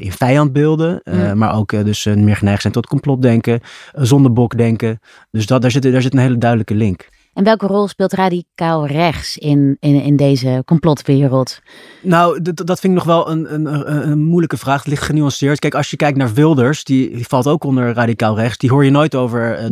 in 0.00 0.12
vijandbeelden, 0.12 1.02
maar 1.38 1.54
ook 1.54 1.84
dus 1.84 2.04
meer 2.04 2.36
geneigd 2.36 2.60
zijn 2.60 2.72
tot 2.72 2.86
complotdenken, 2.86 3.60
zondebokdenken. 3.92 5.00
Dus 5.30 5.46
dat, 5.46 5.62
daar, 5.62 5.70
zit, 5.70 5.82
daar 5.82 6.02
zit 6.02 6.12
een 6.12 6.20
hele 6.20 6.38
duidelijke 6.38 6.74
link. 6.74 7.08
En 7.36 7.44
welke 7.44 7.66
rol 7.66 7.88
speelt 7.88 8.12
radicaal 8.12 8.86
rechts 8.86 9.38
in, 9.38 9.76
in, 9.80 10.02
in 10.02 10.16
deze 10.16 10.62
complotwereld? 10.64 11.60
Nou, 12.02 12.42
dat, 12.42 12.56
dat 12.56 12.80
vind 12.80 12.92
ik 12.92 12.98
nog 12.98 13.04
wel 13.04 13.30
een, 13.30 13.54
een, 13.54 14.10
een 14.10 14.24
moeilijke 14.24 14.56
vraag. 14.56 14.78
Het 14.78 14.86
ligt 14.86 15.02
genuanceerd. 15.02 15.58
Kijk, 15.58 15.74
als 15.74 15.90
je 15.90 15.96
kijkt 15.96 16.18
naar 16.18 16.34
Wilders, 16.34 16.84
die, 16.84 17.10
die 17.10 17.26
valt 17.26 17.46
ook 17.46 17.64
onder 17.64 17.92
radicaal 17.94 18.36
rechts. 18.36 18.58
Die 18.58 18.70
hoor 18.70 18.84
je 18.84 18.90
nooit 18.90 19.14
over 19.14 19.62
uh, 19.62 19.68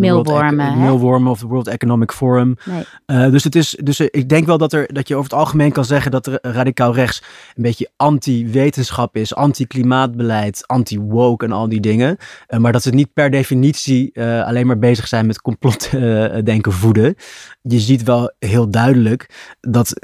Mailwormen, 0.76 1.30
of 1.30 1.40
de 1.40 1.46
World 1.46 1.66
Economic 1.66 2.12
Forum. 2.12 2.56
Nee. 2.64 2.84
Uh, 3.06 3.30
dus 3.30 3.44
het 3.44 3.54
is, 3.54 3.78
dus 3.82 4.00
ik 4.00 4.28
denk 4.28 4.46
wel 4.46 4.58
dat, 4.58 4.72
er, 4.72 4.92
dat 4.92 5.08
je 5.08 5.14
over 5.16 5.30
het 5.30 5.38
algemeen 5.38 5.72
kan 5.72 5.84
zeggen 5.84 6.10
dat 6.10 6.26
er 6.26 6.38
radicaal 6.42 6.94
rechts 6.94 7.22
een 7.54 7.62
beetje 7.62 7.90
anti-wetenschap 7.96 9.16
is, 9.16 9.34
anti-klimaatbeleid, 9.34 10.66
anti-woke 10.66 11.44
en 11.44 11.52
al 11.52 11.68
die 11.68 11.80
dingen. 11.80 12.16
Uh, 12.48 12.58
maar 12.58 12.72
dat 12.72 12.82
ze 12.82 12.90
niet 12.90 13.12
per 13.12 13.30
definitie 13.30 14.22
alleen 14.22 14.66
maar 14.66 14.78
bezig 14.78 15.08
zijn 15.08 15.26
met 15.26 15.40
complotdenken 15.40 16.72
voeden 16.72 17.14
je 17.62 17.80
ziet 17.80 18.02
wel 18.02 18.32
heel 18.38 18.70
duidelijk 18.70 19.54
dat 19.60 19.94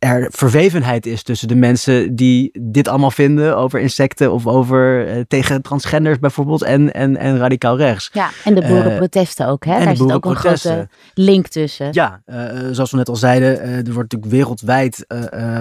er 0.00 0.28
verwevenheid 0.30 1.06
is 1.06 1.22
tussen 1.22 1.48
de 1.48 1.54
mensen 1.54 2.16
die 2.16 2.50
dit 2.60 2.88
allemaal 2.88 3.10
vinden 3.10 3.56
over 3.56 3.80
insecten 3.80 4.32
of 4.32 4.46
over 4.46 5.08
uh, 5.08 5.22
tegen 5.28 5.62
transgenders 5.62 6.18
bijvoorbeeld 6.18 6.62
en, 6.62 6.94
en, 6.94 7.16
en 7.16 7.38
radicaal 7.38 7.76
rechts. 7.76 8.10
Ja, 8.12 8.28
en 8.44 8.54
de 8.54 8.60
boerenprotesten 8.60 9.46
ook, 9.46 9.64
hè? 9.64 9.84
Daar 9.84 9.96
zit 9.96 10.12
ook 10.12 10.24
een 10.24 10.36
grote 10.36 10.88
link 11.14 11.46
tussen. 11.46 11.88
Ja, 11.92 12.22
uh, 12.26 12.36
zoals 12.70 12.90
we 12.90 12.96
net 12.96 13.08
al 13.08 13.16
zeiden, 13.16 13.60
er 13.60 13.92
wordt 13.92 14.12
natuurlijk 14.12 14.30
wereldwijd 14.30 15.06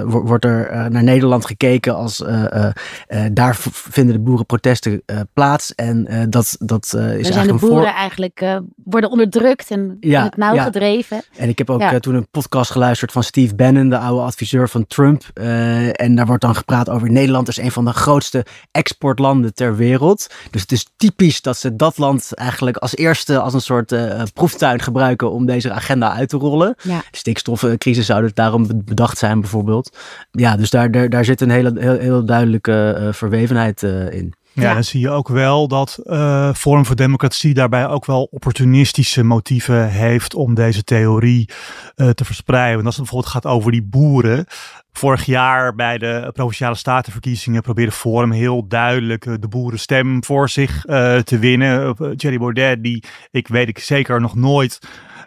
wordt 0.04 0.46
er 0.46 0.92
naar 0.92 1.04
Nederland 1.04 1.46
gekeken 1.46 1.96
als 1.96 2.24
daar 3.32 3.56
vinden 3.72 4.16
de 4.16 4.22
boerenprotesten 4.22 5.04
plaats 5.34 5.76
en 5.76 6.28
dat, 6.30 6.56
dat 6.60 6.86
is 6.86 6.94
eigenlijk 6.94 7.34
zijn 7.34 7.48
de 7.48 7.54
boeren 7.54 7.78
voor... 7.78 7.86
eigenlijk 7.86 8.60
worden 8.84 9.10
onderdrukt 9.10 9.72
en 9.72 9.98
ja, 10.00 10.24
het 10.24 10.38
nauw 10.38 10.58
gedreven. 10.58 11.22
En 11.38 11.50
ik 11.50 11.58
heb 11.58 11.70
ook 11.70 11.84
toen 12.00 12.16
een 12.16 12.28
podcast 12.32 12.72
geluisterd 12.72 13.12
van 13.12 13.24
Steve 13.24 13.56
Bannon, 13.56 13.90
de 13.90 13.98
oude 13.98 14.28
adviseur 14.30 14.70
van 14.70 14.88
Trump. 14.88 15.24
Uh, 15.34 16.02
en 16.02 16.16
daar 16.16 16.26
wordt 16.26 16.42
dan 16.42 16.56
gepraat 16.56 16.90
over 16.90 17.12
Nederland 17.12 17.48
is 17.48 17.58
een 17.58 17.72
van 17.72 17.86
de 17.86 17.94
grootste 17.94 18.46
exportlanden 18.72 19.54
ter 19.54 19.76
wereld. 19.76 20.28
Dus 20.52 20.62
het 20.62 20.72
is 20.72 20.88
typisch 20.98 21.42
dat 21.42 21.58
ze 21.58 21.76
dat 21.76 21.98
land 21.98 22.34
eigenlijk 22.34 22.78
als 22.78 22.96
eerste 22.96 23.40
als 23.40 23.54
een 23.54 23.62
soort 23.62 23.92
uh, 23.92 24.22
proeftuin 24.34 24.80
gebruiken 24.82 25.32
om 25.32 25.46
deze 25.46 25.72
agenda 25.72 26.14
uit 26.14 26.30
te 26.30 26.38
rollen. 26.38 26.76
Ja. 26.82 26.98
De 27.12 27.18
stikstofcrisis 27.18 28.06
zou 28.06 28.24
het 28.24 28.36
daarom 28.36 28.68
bedacht 28.86 29.18
zijn 29.18 29.40
bijvoorbeeld. 29.40 29.98
Ja, 30.32 30.56
dus 30.56 30.70
daar, 30.70 30.92
daar, 30.92 31.10
daar 31.10 31.26
zit 31.26 31.42
een 31.42 31.50
hele, 31.50 31.72
heel, 31.76 31.98
heel 31.98 32.26
duidelijke 32.26 32.98
uh, 33.00 33.14
verwevenheid 33.14 33.84
in. 33.84 34.34
Ja, 34.54 34.74
dan 34.74 34.84
zie 34.84 35.00
je 35.00 35.10
ook 35.10 35.28
wel 35.28 35.68
dat 35.68 36.00
uh, 36.04 36.54
Forum 36.54 36.86
voor 36.86 36.96
Democratie 36.96 37.54
daarbij 37.54 37.88
ook 37.88 38.06
wel 38.06 38.28
opportunistische 38.32 39.24
motieven 39.24 39.90
heeft 39.90 40.34
om 40.34 40.54
deze 40.54 40.84
theorie 40.84 41.50
uh, 41.96 42.10
te 42.10 42.26
verspreiden. 42.26 42.74
Want 42.74 42.86
als 42.86 42.96
het 42.96 43.04
bijvoorbeeld 43.04 43.34
gaat 43.34 43.46
over 43.46 43.72
die 43.72 43.84
boeren. 43.84 44.46
Vorig 44.92 45.26
jaar 45.26 45.76
bij 45.76 45.98
de 45.98 46.30
provinciale 46.34 46.76
statenverkiezingen 46.76 47.62
probeerde 47.62 47.92
Forum 47.92 48.32
heel 48.32 48.68
duidelijk 48.68 49.26
uh, 49.26 49.34
de 49.40 49.48
boerenstem 49.48 50.24
voor 50.24 50.50
zich 50.50 50.82
te 51.24 51.38
winnen. 51.40 51.96
Thierry 52.18 52.38
Baudet, 52.38 52.84
die 52.84 53.04
ik 53.32 53.48
weet 53.48 53.68
ik 53.68 53.80
zeker 53.80 54.22
nog 54.22 54.36
nooit 54.36 54.80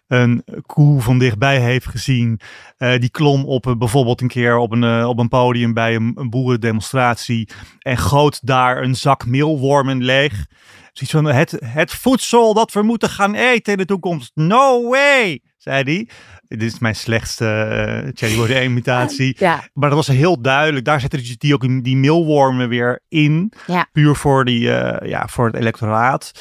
een 0.06 0.44
koe 0.66 1.00
van 1.00 1.18
dichtbij 1.18 1.60
heeft 1.60 1.86
gezien. 1.86 2.40
Uh, 2.78 2.98
die 2.98 3.10
klom 3.10 3.44
op 3.44 3.66
uh, 3.66 3.76
bijvoorbeeld 3.76 4.20
een 4.20 4.28
keer 4.28 4.56
op 4.56 4.72
een, 4.72 4.82
uh, 4.82 5.08
op 5.08 5.18
een 5.18 5.28
podium 5.28 5.74
bij 5.74 5.94
een, 5.94 6.12
een 6.14 6.30
boerendemonstratie. 6.30 7.48
En 7.78 7.98
goot 7.98 8.46
daar 8.46 8.82
een 8.82 8.94
zak 8.94 9.26
meelwormen 9.26 10.02
leeg. 10.02 10.46
Zoiets 10.92 11.14
van 11.14 11.24
het, 11.24 11.56
het 11.64 11.90
voedsel 11.90 12.54
dat 12.54 12.72
we 12.72 12.82
moeten 12.82 13.08
gaan 13.08 13.34
eten 13.34 13.72
in 13.72 13.78
de 13.78 13.84
toekomst. 13.84 14.30
No 14.34 14.88
way, 14.88 15.40
zei 15.56 15.82
hij. 15.82 16.08
Dit 16.48 16.62
is 16.62 16.78
mijn 16.78 16.96
slechtste 16.96 17.44
uh, 17.44 18.12
Thierry 18.12 18.36
Baudet 18.36 18.64
imitatie. 18.70 19.36
Ja. 19.38 19.68
Maar 19.72 19.88
dat 19.88 20.06
was 20.06 20.16
heel 20.16 20.40
duidelijk. 20.40 20.84
Daar 20.84 21.00
zetten 21.00 21.38
die 21.38 21.54
ook 21.54 21.84
die 21.84 21.96
meelwormen 21.96 22.68
weer 22.68 23.00
in. 23.08 23.52
Ja. 23.66 23.88
Puur 23.92 24.14
voor, 24.14 24.44
die, 24.44 24.60
ja, 25.02 25.26
voor 25.28 25.46
het 25.46 25.56
electoraat. 25.56 26.32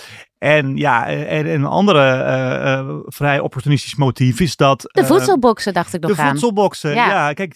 En 0.42 0.78
ja, 0.78 1.08
en 1.08 1.54
een 1.54 1.66
andere 1.66 2.00
uh, 2.00 2.88
uh, 2.88 2.96
vrij 3.06 3.40
opportunistisch 3.40 3.96
motief 3.96 4.40
is 4.40 4.56
dat. 4.56 4.82
De 4.82 5.02
uh, 5.02 5.08
voedselboxen, 5.08 5.74
dacht 5.74 5.94
ik 5.94 6.02
nog 6.02 6.16
de 6.16 6.18
aan. 6.18 6.26
De 6.26 6.32
voedselboxen, 6.32 6.94
ja. 6.94 7.08
ja. 7.08 7.34
Kijk, 7.34 7.54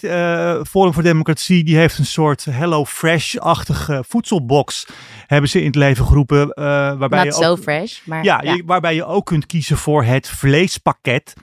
Forum 0.67 0.93
voor 0.93 1.03
Democratie 1.03 1.63
die 1.63 1.77
heeft 1.77 1.97
een 1.97 2.05
soort 2.05 2.45
Hello 2.49 2.85
Fresh-achtige 2.85 4.03
voedselbox. 4.07 4.87
Hebben 5.27 5.49
ze 5.49 5.59
in 5.59 5.65
het 5.65 5.75
leven 5.75 6.05
geroepen. 6.05 6.47
waarbij 6.55 7.23
Not 7.23 7.37
je 7.37 7.45
ook, 7.45 7.57
so 7.57 7.63
fresh, 7.63 7.99
maar. 8.03 8.23
Ja, 8.23 8.41
ja. 8.41 8.53
Je, 8.53 8.63
waarbij 8.65 8.95
je 8.95 9.05
ook 9.05 9.25
kunt 9.25 9.45
kiezen 9.45 9.77
voor 9.77 10.03
het 10.03 10.29
vleespakket 10.29 11.33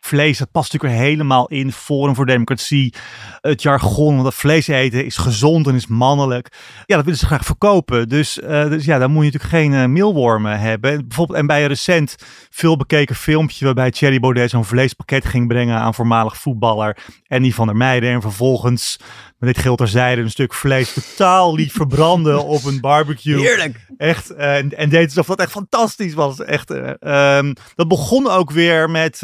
vlees, 0.00 0.38
dat 0.38 0.50
past 0.50 0.72
natuurlijk 0.72 1.00
helemaal 1.00 1.48
in 1.48 1.72
Forum 1.72 2.14
voor 2.14 2.26
Democratie. 2.26 2.94
Het 3.40 3.62
jargon, 3.62 4.12
want 4.12 4.24
dat 4.24 4.34
vlees 4.34 4.66
eten 4.66 5.04
is 5.04 5.16
gezond 5.16 5.66
en 5.66 5.74
is 5.74 5.86
mannelijk. 5.86 6.48
Ja, 6.86 6.96
dat 6.96 7.04
willen 7.04 7.20
ze 7.20 7.26
graag 7.26 7.44
verkopen. 7.44 8.08
Dus, 8.08 8.38
uh, 8.38 8.68
dus 8.68 8.84
ja, 8.84 8.98
dan 8.98 9.10
moet 9.10 9.24
je 9.24 9.30
natuurlijk 9.32 9.62
geen 9.62 9.72
uh, 9.72 9.86
meelwormen 9.86 10.60
hebben. 10.60 11.08
Bijvoorbeeld, 11.08 11.38
en 11.38 11.46
bij 11.46 11.62
een 11.62 11.68
recent 11.68 12.16
veel 12.50 12.76
bekeken 12.76 13.14
filmpje 13.14 13.64
waarbij 13.64 13.90
Thierry 13.90 14.20
Baudet 14.20 14.50
zo'n 14.50 14.64
vleespakket 14.64 15.24
ging 15.24 15.48
brengen 15.48 15.76
aan 15.76 15.94
voormalig 15.94 16.36
voetballer 16.36 16.96
Annie 17.28 17.54
van 17.54 17.66
der 17.66 17.76
Meijden. 17.76 18.10
En 18.10 18.20
vervolgens 18.20 18.98
met 19.38 19.54
dit 19.54 19.62
geld 19.62 19.78
terzijde 19.78 20.22
een 20.22 20.30
stuk 20.30 20.54
vlees 20.54 20.92
totaal 20.92 21.54
liet 21.54 21.72
verbranden 21.72 22.44
op 22.56 22.64
een 22.64 22.80
barbecue. 22.80 23.40
Heerlijk. 23.40 23.86
Echt, 23.96 24.32
uh, 24.32 24.56
en, 24.56 24.76
en 24.76 24.88
deed 24.88 25.06
alsof 25.06 25.26
dat 25.26 25.40
echt 25.40 25.50
fantastisch 25.50 26.14
was. 26.14 26.40
Echt, 26.40 26.70
um, 26.70 27.54
dat 27.74 27.88
begon 27.88 28.30
ook 28.30 28.50
weer 28.50 28.90
met 28.90 29.20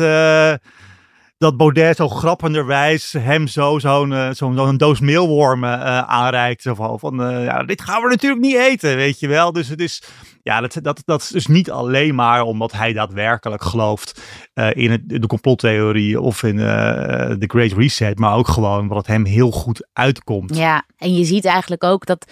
dat 1.39 1.57
Baudet 1.57 1.97
zo 1.97 2.09
grappenderwijs 2.09 3.13
hem 3.13 3.47
zo 3.47 3.79
zo'n 3.79 4.11
uh, 4.11 4.31
zo, 4.31 4.53
zo 4.57 4.67
een 4.67 4.77
doos 4.77 5.01
meelwormen 5.01 6.07
aanreikt. 6.09 6.63
Zo 6.63 6.75
van, 6.75 6.99
van 6.99 7.43
ja, 7.43 7.63
dit 7.63 7.83
gaan 7.83 8.03
we 8.03 8.09
natuurlijk 8.09 8.43
niet 8.43 8.57
eten, 8.57 8.97
weet 8.97 9.21
je 9.21 9.29
wel. 9.29 9.53
Dus 9.53 9.69
het 9.69 9.81
is 9.81 10.03
Ja, 10.43 10.61
dat, 10.61 10.79
dat, 10.83 11.03
dat 11.05 11.23
is 11.23 11.29
dus 11.29 11.47
niet 11.47 11.71
alleen 11.71 12.15
maar 12.15 12.43
omdat 12.43 12.73
hij 12.73 12.93
daadwerkelijk 12.93 13.63
gelooft 13.63 14.21
uh, 14.55 14.69
in 14.75 14.91
het, 14.91 15.01
de 15.05 15.27
complottheorie 15.27 16.21
of 16.21 16.43
in 16.43 16.57
de 16.57 17.45
Great 17.47 17.73
Reset, 17.73 18.19
maar 18.19 18.37
ook 18.37 18.49
gewoon 18.49 18.89
het 18.97 19.07
hem 19.07 19.25
heel 19.25 19.51
goed 19.51 19.87
uitkomt. 19.93 20.57
Ja, 20.57 20.85
en 20.99 21.15
je 21.15 21.25
ziet 21.25 21.45
eigenlijk 21.45 21.85
ook 21.85 22.07
dat, 22.07 22.27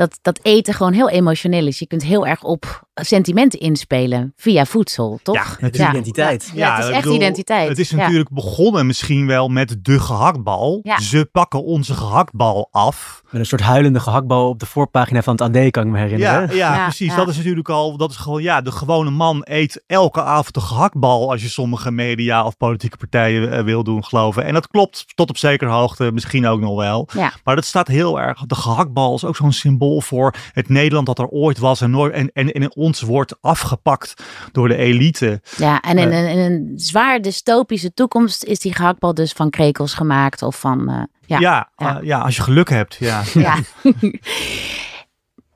dat, 0.00 0.18
dat 0.22 0.38
eten 0.42 0.74
gewoon 0.74 0.92
heel 0.92 1.08
emotioneel 1.08 1.66
is. 1.66 1.78
Je 1.78 1.86
kunt 1.86 2.02
heel 2.02 2.26
erg 2.26 2.42
op 2.42 2.88
sentimenten 2.94 3.58
inspelen 3.58 4.32
via 4.36 4.64
voedsel, 4.64 5.20
toch? 5.22 5.34
Ja, 5.34 5.44
het 5.58 5.74
is 5.74 5.88
identiteit. 5.88 6.50
Ja, 6.54 6.76
het 6.76 6.84
is 6.84 6.90
echt 6.90 7.06
identiteit. 7.06 7.68
Het 7.68 7.78
is 7.78 7.90
natuurlijk 7.90 8.30
begonnen 8.30 8.86
misschien 8.86 9.26
wel 9.26 9.48
met 9.48 9.76
de 9.82 10.00
gehaktbal. 10.00 10.84
Ze 11.02 11.28
pakken 11.32 11.64
onze 11.64 11.94
gehaktbal 11.94 12.68
af. 12.70 13.22
Met 13.30 13.40
een 13.40 13.46
soort 13.46 13.60
huilende 13.60 14.00
gehaktbal 14.00 14.48
op 14.48 14.58
de 14.58 14.66
voorpagina 14.66 15.22
van 15.22 15.32
het 15.32 15.42
AD, 15.42 15.70
kan 15.70 15.86
ik 15.86 15.92
me 15.92 15.98
herinneren. 15.98 16.56
Ja, 16.56 16.76
ja, 16.76 16.84
precies. 16.84 17.14
Dat 17.14 17.28
is 17.28 17.36
natuurlijk 17.36 17.68
al, 17.68 17.96
dat 17.96 18.10
is 18.10 18.16
gewoon, 18.16 18.42
ja, 18.42 18.60
de 18.60 18.72
gewone 18.72 19.10
man 19.10 19.40
eet 19.44 19.82
elke 19.86 20.22
avond 20.22 20.54
de 20.54 20.60
gehaktbal 20.60 21.30
als 21.30 21.42
je 21.42 21.48
sommige 21.48 21.90
media 21.90 22.44
of 22.44 22.56
politieke 22.56 22.96
partijen 22.96 23.52
uh, 23.52 23.64
wil 23.64 23.84
doen 23.84 24.04
geloven. 24.04 24.44
En 24.44 24.54
dat 24.54 24.68
klopt 24.68 25.06
tot 25.14 25.28
op 25.28 25.36
zekere 25.36 25.70
hoogte 25.70 26.10
misschien 26.12 26.46
ook 26.46 26.60
nog 26.60 26.76
wel. 26.76 27.08
Ja. 27.12 27.32
Maar 27.44 27.54
dat 27.54 27.64
staat 27.64 27.88
heel 27.88 28.20
erg, 28.20 28.40
de 28.40 28.54
gehaktbal 28.54 29.14
is 29.14 29.24
ook 29.24 29.36
zo'n 29.36 29.52
symbool 29.52 29.89
voor 29.98 30.34
het 30.52 30.68
Nederland 30.68 31.06
dat 31.06 31.18
er 31.18 31.28
ooit 31.28 31.58
was 31.58 31.80
en, 31.80 31.90
nooit, 31.90 32.12
en, 32.12 32.32
en, 32.32 32.52
en 32.52 32.76
ons 32.76 33.00
wordt 33.00 33.36
afgepakt 33.40 34.14
door 34.52 34.68
de 34.68 34.76
elite. 34.76 35.40
Ja, 35.56 35.80
en 35.80 35.98
in, 35.98 36.08
uh, 36.08 36.30
in 36.30 36.38
een 36.38 36.72
zwaar 36.76 37.20
dystopische 37.20 37.92
toekomst 37.94 38.44
is 38.44 38.58
die 38.58 38.74
gehaktbal 38.74 39.14
dus 39.14 39.32
van 39.32 39.50
krekels 39.50 39.94
gemaakt 39.94 40.42
of 40.42 40.60
van... 40.60 40.90
Uh, 40.90 41.02
ja, 41.26 41.38
ja, 41.38 41.70
ja. 41.76 42.00
Uh, 42.00 42.06
ja, 42.06 42.18
als 42.18 42.36
je 42.36 42.42
geluk 42.42 42.68
hebt. 42.68 42.98
Ja. 43.10 43.22
ja. 43.34 43.56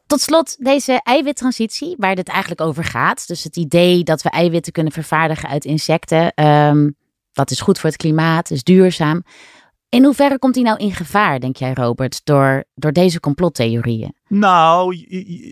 Tot 0.06 0.20
slot 0.20 0.64
deze 0.64 1.00
eiwittransitie, 1.02 1.94
waar 1.98 2.14
dit 2.14 2.28
eigenlijk 2.28 2.60
over 2.60 2.84
gaat. 2.84 3.26
Dus 3.26 3.44
het 3.44 3.56
idee 3.56 4.02
dat 4.02 4.22
we 4.22 4.30
eiwitten 4.30 4.72
kunnen 4.72 4.92
vervaardigen 4.92 5.48
uit 5.48 5.64
insecten. 5.64 6.44
Um, 6.44 6.96
dat 7.32 7.50
is 7.50 7.60
goed 7.60 7.78
voor 7.78 7.90
het 7.90 7.98
klimaat, 7.98 8.50
is 8.50 8.62
duurzaam. 8.62 9.24
In 9.94 10.04
hoeverre 10.04 10.38
komt 10.38 10.54
die 10.54 10.64
nou 10.64 10.78
in 10.78 10.92
gevaar, 10.92 11.40
denk 11.40 11.56
jij, 11.56 11.72
Robert, 11.72 12.20
door, 12.24 12.64
door 12.74 12.92
deze 12.92 13.20
complottheorieën? 13.20 14.14
Nou, 14.28 14.96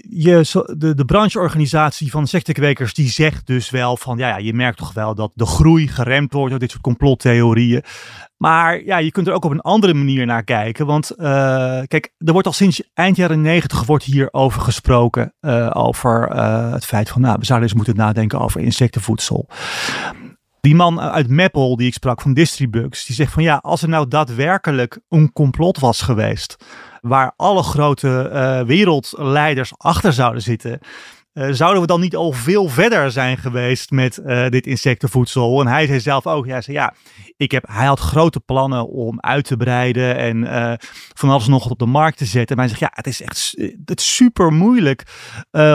je, 0.09 0.65
de, 0.79 0.95
de 0.95 1.05
brancheorganisatie 1.05 2.11
van 2.11 2.21
insectenkwekers 2.21 2.95
die 2.95 3.09
zegt 3.09 3.47
dus 3.47 3.71
wel 3.71 3.97
van, 3.97 4.19
ja, 4.19 4.29
ja, 4.29 4.37
je 4.37 4.55
merkt 4.55 4.79
toch 4.79 4.93
wel 4.93 5.15
dat 5.15 5.31
de 5.35 5.47
groei 5.47 5.89
geremd 5.89 6.33
wordt 6.33 6.51
door 6.51 6.59
dit 6.59 6.71
soort 6.71 6.83
complottheorieën. 6.83 7.83
Maar 8.37 8.85
ja, 8.85 8.99
je 8.99 9.11
kunt 9.11 9.27
er 9.27 9.33
ook 9.33 9.45
op 9.45 9.51
een 9.51 9.61
andere 9.61 9.95
manier 9.95 10.27
naar 10.27 10.45
kijken. 10.45 10.87
Want 10.87 11.13
uh, 11.17 11.25
kijk, 11.87 12.13
er 12.19 12.33
wordt 12.33 12.47
al 12.47 12.53
sinds 12.53 12.83
eind 12.95 13.17
jaren 13.17 13.41
negentig 13.41 13.85
wordt 13.85 14.05
hierover 14.05 14.61
gesproken. 14.61 15.35
Uh, 15.41 15.71
over 15.73 16.31
uh, 16.35 16.73
het 16.73 16.85
feit 16.85 17.09
van, 17.09 17.21
nou, 17.21 17.37
we 17.39 17.45
zouden 17.45 17.69
eens 17.69 17.77
moeten 17.77 17.97
nadenken 17.97 18.41
over 18.41 18.61
insectenvoedsel. 18.61 19.49
Die 20.63 20.75
man 20.75 21.01
uit 21.01 21.29
Meppel 21.29 21.77
die 21.77 21.87
ik 21.87 21.95
sprak 21.95 22.21
van 22.21 22.35
Distribux, 22.35 23.05
die 23.07 23.15
zegt 23.15 23.33
van 23.33 23.43
ja, 23.43 23.57
als 23.57 23.83
er 23.83 23.89
nou 23.89 24.09
daadwerkelijk 24.09 25.01
een 25.09 25.33
complot 25.33 25.79
was 25.79 26.01
geweest, 26.01 26.57
waar 27.01 27.33
alle 27.37 27.63
grote 27.63 28.31
uh, 28.33 28.67
wereldleiders 28.67 29.73
achter 29.77 30.13
zouden 30.13 30.43
zitten, 30.43 30.79
uh, 31.35 31.49
zouden 31.51 31.81
we 31.81 31.87
dan 31.87 32.01
niet 32.01 32.17
al 32.17 32.33
veel 32.33 32.69
verder 32.69 33.11
zijn 33.11 33.39
geweest 33.39 33.91
met 33.91 34.21
uh, 34.27 34.49
dit 34.49 34.67
insectenvoedsel? 34.67 35.61
En 35.61 35.67
hij 35.67 35.87
zei 35.87 36.01
zelf 36.01 36.27
ook, 36.27 36.47
ja, 36.47 36.61
zei, 36.61 36.77
ja 36.77 36.95
ik 37.37 37.51
heb, 37.51 37.65
hij 37.69 37.87
had 37.87 38.01
grote 38.01 38.41
plannen 38.41 38.89
om 38.89 39.21
uit 39.21 39.45
te 39.45 39.57
breiden 39.57 40.17
en 40.17 40.37
uh, 40.37 40.73
van 41.15 41.31
alles 41.31 41.47
nog 41.47 41.71
op 41.71 41.79
de 41.79 41.87
markt 41.87 42.19
te 42.19 42.25
zetten. 42.25 42.57
Maar 42.57 42.69
hij 42.69 42.77
zegt, 42.77 42.93
ja, 42.93 42.99
het 42.99 43.07
is 43.07 43.23
echt 43.23 43.55
het 43.85 44.01
is 44.01 44.15
super 44.15 44.53
moeilijk 44.53 45.07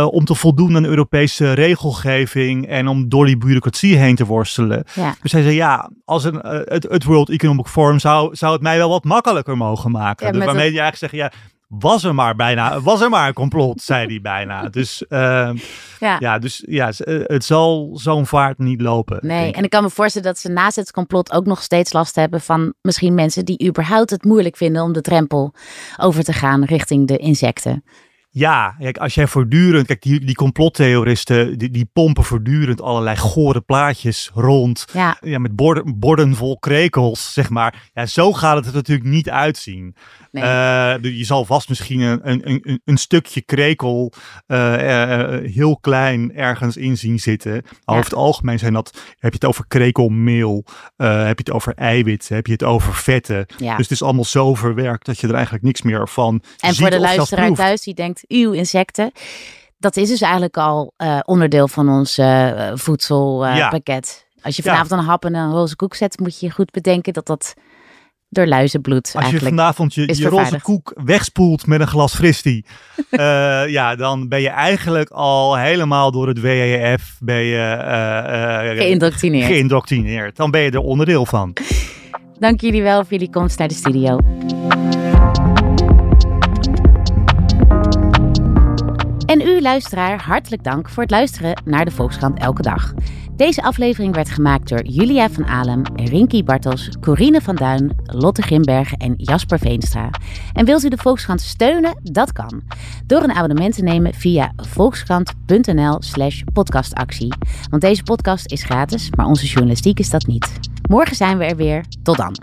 om 0.10 0.26
te 0.26 0.36
voldoen 0.36 0.76
aan 0.76 0.86
Europese 0.86 1.52
regelgeving 1.52 2.68
en 2.68 2.88
om 2.88 3.10
door 3.10 3.26
die 3.26 3.38
bureaucratie 3.38 3.98
heen 3.98 4.16
te 4.16 4.26
worstelen. 4.26 4.84
Ja. 4.94 5.16
Dus 5.22 5.32
hij 5.32 5.42
zei, 5.42 5.56
ja, 5.56 5.90
als 6.06 6.24
een, 6.24 6.40
het, 6.46 6.84
het 6.84 7.04
World 7.04 7.30
Economic 7.30 7.68
Forum 7.68 8.00
zou, 8.00 8.36
zou 8.36 8.54
het 8.54 8.62
mij 8.62 8.78
wel 8.78 8.90
wat 8.90 9.04
makkelijker 9.04 9.58
mogen 9.58 9.92
maken. 9.92 10.26
Ja, 10.26 10.32
dus 10.32 10.46
waarmee 10.46 10.66
het... 10.66 10.74
hij 10.74 10.82
eigenlijk 10.82 11.14
zegt, 11.14 11.34
ja, 11.34 11.40
was 11.68 12.04
er 12.04 12.16
maar 12.16 12.36
bijna, 12.36 12.82
was 12.82 13.02
er 13.02 13.10
maar 13.10 13.28
een 13.28 13.34
complot, 13.34 13.82
zei 13.82 14.08
hij 14.08 14.22
bijna. 14.22 14.70
Dus 14.70 15.06
uh, 15.10 15.52
ja. 16.00 16.16
ja, 16.20 16.40
dus 16.40 16.64
ja, 16.68 16.92
het 17.24 17.44
zal 17.44 17.92
zo'n 17.94 18.26
vaart 18.26 18.58
niet 18.58 18.82
lopen. 18.82 19.20
Nee, 19.22 19.52
en 19.52 19.64
ik 19.64 19.70
kan 19.70 19.84
me 19.84 19.90
voorstellen 19.90 20.28
dat 20.28 20.40
ze 20.40 20.50
naast 20.50 20.76
het 20.76 20.92
complot 20.92 21.32
ook 21.32 21.46
nog 21.46 21.62
steeds 21.62 21.94
last 21.94 22.16
hebben 22.16 22.42
van 22.42 22.74
misschien 22.82 23.14
mensen 23.14 23.46
die 23.46 23.68
überhaupt 23.68 24.10
het 24.10 24.24
moeilijk 24.24 24.58
vinden 24.58 24.84
om 24.84 24.94
de 24.94 25.02
drempel 25.02 25.54
over 25.98 26.24
te 26.24 26.34
gaan 26.34 26.64
richting 26.64 27.08
de 27.08 27.18
insecten. 27.18 27.84
Ja, 28.38 28.76
kijk, 28.80 28.98
als 28.98 29.14
jij 29.14 29.28
voortdurend, 29.28 29.88
kijk, 29.88 30.02
die, 30.02 30.26
die 30.26 30.36
complottheoristen, 30.36 31.58
die, 31.58 31.70
die 31.70 31.90
pompen 31.94 32.24
voortdurend 32.24 32.82
allerlei 32.82 33.18
gore 33.18 33.62
plaatjes 33.62 34.32
rond. 34.34 34.86
Ja. 34.94 35.18
ja 35.22 35.40
met 35.40 35.56
borden, 35.56 36.00
borden 36.00 36.36
vol 36.36 36.60
krekels, 36.60 37.34
zeg 37.34 37.50
maar. 37.50 37.90
Ja, 37.94 38.06
zo 38.06 38.34
gaat 38.34 38.56
het 38.56 38.66
er 38.66 38.74
natuurlijk 38.74 39.10
niet 39.10 39.30
uitzien. 39.30 39.96
Nee. 40.32 40.44
Uh, 40.44 41.18
je 41.18 41.24
zal 41.24 41.46
vast 41.46 41.70
misschien 41.70 42.00
een, 42.00 42.20
een, 42.24 42.42
een, 42.44 42.82
een 42.86 42.98
stukje 42.98 43.42
krekel 43.42 44.14
uh, 44.48 44.58
uh, 44.58 45.54
heel 45.54 45.78
klein 45.78 46.34
ergens 46.36 46.78
in 46.78 46.98
zien 46.98 47.20
zitten. 47.20 47.54
Ja. 47.54 47.62
Over 47.86 48.04
het 48.04 48.14
algemeen 48.14 48.60
zijn 48.60 48.74
dat, 48.74 48.94
heb 49.20 49.32
je 49.32 49.38
het 49.40 49.46
over 49.46 49.66
krekelmeel, 49.68 50.66
heb 50.98 51.40
je 51.40 51.44
het 51.46 51.52
over 51.52 51.74
eiwit, 51.74 52.30
heb 52.30 52.46
je 52.46 52.52
het 52.52 52.64
over 52.64 52.94
vetten. 52.94 53.46
Ja. 53.58 53.76
Dus 53.76 53.86
het 53.86 53.92
is 53.92 54.04
allemaal 54.04 54.26
zo 54.26 54.56
verwerkt 54.56 55.06
dat 55.06 55.20
je 55.20 55.28
er 55.28 55.34
eigenlijk 55.34 55.64
niks 55.64 55.82
meer 55.82 56.08
van 56.08 56.42
En 56.60 56.70
ziet 56.70 56.82
voor 56.82 56.90
de 56.90 57.00
luisteraar 57.00 57.52
thuis 57.52 57.82
die 57.82 57.94
denkt, 57.94 58.24
uw 58.28 58.52
insecten. 58.52 59.12
Dat 59.78 59.98
is 59.98 60.10
dus 60.10 60.22
eigenlijk 60.22 60.58
al 60.58 60.94
uh, 60.98 61.20
onderdeel 61.26 61.68
van 61.68 61.90
ons 61.90 62.18
uh, 62.18 62.72
voedselpakket. 62.74 64.26
Uh, 64.28 64.34
ja. 64.36 64.42
Als 64.42 64.56
je 64.56 64.62
vanavond 64.62 64.90
ja. 64.90 64.98
een 64.98 65.04
hap 65.04 65.26
en 65.26 65.36
een 65.36 65.52
roze 65.52 65.76
koek 65.76 65.96
zet, 65.96 66.20
moet 66.20 66.40
je 66.40 66.52
goed 66.52 66.72
bedenken 66.72 67.14
dat 67.14 67.26
dat 67.26 67.54
door 68.30 68.48
luizenbloed 68.48 69.14
Als 69.16 69.30
je 69.30 69.40
vanavond 69.40 69.94
je, 69.94 70.16
je 70.16 70.30
roze 70.30 70.62
koek 70.62 70.94
wegspoelt 71.04 71.68
met 71.68 71.80
een 71.80 71.88
glas 71.88 72.16
fristie, 72.16 72.66
uh, 73.12 73.20
ja, 73.68 73.96
dan 73.96 74.28
ben 74.28 74.42
je 74.42 74.50
eigenlijk 74.50 75.10
al 75.10 75.58
helemaal 75.58 76.12
door 76.12 76.28
het 76.28 76.40
WEF 76.40 77.18
ben 77.20 77.44
je, 77.44 77.78
uh, 77.78 78.78
Geïndoctrineerd. 78.78 79.46
geïndoctrineerd. 79.46 80.36
Dan 80.36 80.52
ben 80.52 80.62
je 80.62 80.72
er 80.72 80.80
onderdeel 80.80 81.26
van. 81.26 81.54
Dank 82.40 82.62
jullie 82.62 82.82
wel 82.82 83.02
voor 83.02 83.12
jullie 83.12 83.30
komst 83.30 83.58
naar 83.58 83.68
de 83.68 83.74
studio. 83.74 84.18
Luisteraar, 89.68 90.22
hartelijk 90.22 90.64
dank 90.64 90.90
voor 90.90 91.04
het 91.04 91.12
luisteren 91.12 91.62
naar 91.66 91.86
de 91.86 91.92
Volkskrant 91.92 92.40
Elke 92.40 92.62
Dag. 92.62 92.94
Deze 93.36 93.64
aflevering 93.64 94.16
werd 94.16 94.30
gemaakt 94.30 94.70
door 94.70 94.86
Julia 94.86 95.30
van 95.30 95.46
Alem, 95.46 95.82
Rinky 95.96 96.44
Bartels, 96.44 96.90
Corine 97.02 97.42
van 97.42 97.56
Duin, 97.56 97.96
Lotte 98.04 98.42
Grimbergen 98.42 98.98
en 98.98 99.14
Jasper 99.18 99.60
Veenstra. 99.60 100.10
En 100.54 100.66
wilt 100.66 100.84
u 100.84 100.90
de 100.90 100.98
Volkskrant 100.98 101.42
steunen? 101.42 102.00
Dat 102.04 102.32
kan. 102.32 102.62
Door 103.06 103.24
een 103.24 103.34
abonnement 103.34 103.76
te 103.76 103.84
nemen 103.84 104.14
via 104.14 104.52
volkskrant.nl 104.56 105.98
slash 106.00 106.42
podcastactie. 106.54 107.34
Want 107.70 107.82
deze 107.82 108.04
podcast 108.04 108.52
is 108.52 108.64
gratis, 108.64 109.10
maar 109.16 109.26
onze 109.26 109.46
journalistiek 109.46 110.00
is 110.00 110.10
dat 110.10 110.28
niet. 110.28 110.60
Morgen 110.90 111.16
zijn 111.16 111.38
we 111.38 111.46
er 111.46 111.56
weer. 111.56 111.86
Tot 112.04 112.18
dan. 112.18 112.36